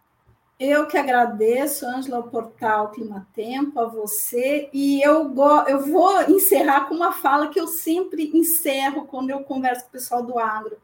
Eu 0.63 0.85
que 0.85 0.95
agradeço, 0.95 1.87
Ângela, 1.87 2.17
ao 2.17 2.29
portal 2.29 2.91
Clima 2.91 3.27
Tempo, 3.33 3.79
a 3.79 3.85
você, 3.85 4.69
e 4.71 5.01
eu, 5.01 5.27
go, 5.29 5.63
eu 5.67 5.81
vou 5.81 6.21
encerrar 6.29 6.81
com 6.81 6.93
uma 6.93 7.11
fala 7.11 7.47
que 7.47 7.59
eu 7.59 7.65
sempre 7.67 8.29
encerro 8.31 9.07
quando 9.07 9.31
eu 9.31 9.39
converso 9.43 9.83
com 9.83 9.89
o 9.89 9.91
pessoal 9.91 10.21
do 10.21 10.37
agro 10.37 10.77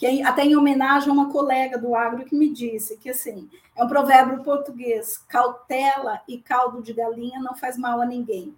que 0.00 0.06
é, 0.06 0.24
até 0.24 0.42
em 0.46 0.56
homenagem 0.56 1.10
a 1.10 1.12
uma 1.12 1.30
colega 1.30 1.76
do 1.76 1.94
agro 1.94 2.24
que 2.24 2.34
me 2.34 2.50
disse 2.50 2.96
que 2.96 3.10
assim 3.10 3.50
é 3.76 3.84
um 3.84 3.86
provérbio 3.86 4.42
português: 4.42 5.18
cautela 5.28 6.22
e 6.26 6.38
caldo 6.38 6.82
de 6.82 6.94
galinha 6.94 7.38
não 7.38 7.54
faz 7.54 7.76
mal 7.76 8.00
a 8.00 8.06
ninguém. 8.06 8.56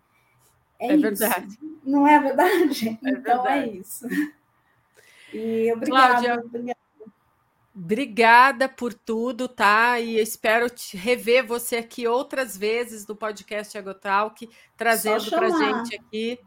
É, 0.79 0.93
é 0.93 0.97
verdade. 0.97 1.59
Não 1.85 2.07
é 2.07 2.21
verdade? 2.21 2.99
É 3.05 3.11
então 3.11 3.45
é 3.45 3.61
verdade. 3.61 3.71
é 3.71 3.73
isso. 3.73 4.07
E 5.35 5.73
obrigada. 5.73 6.13
Cláudia, 6.13 6.45
obrigada. 6.45 6.82
Obrigada 7.75 8.69
por 8.69 8.93
tudo, 8.93 9.49
tá? 9.49 9.99
E 9.99 10.19
espero 10.19 10.69
te 10.69 10.97
rever 10.97 11.47
você 11.47 11.77
aqui 11.77 12.07
outras 12.07 12.57
vezes 12.57 13.07
no 13.07 13.17
podcast 13.17 13.77
Agotalk, 13.77 14.49
trazendo 14.77 15.31
para 15.31 15.49
gente 15.49 15.97
aqui 15.97 16.39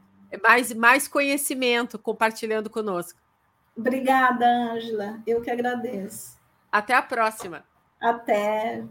mais, 0.43 0.73
mais 0.73 1.07
conhecimento, 1.07 1.97
compartilhando 1.97 2.69
conosco. 2.69 3.19
Obrigada, 3.75 4.45
Ângela. 4.45 5.21
Eu 5.25 5.41
que 5.41 5.49
agradeço. 5.49 6.39
Até 6.71 6.93
a 6.93 7.01
próxima. 7.01 7.63
Até. 7.99 8.83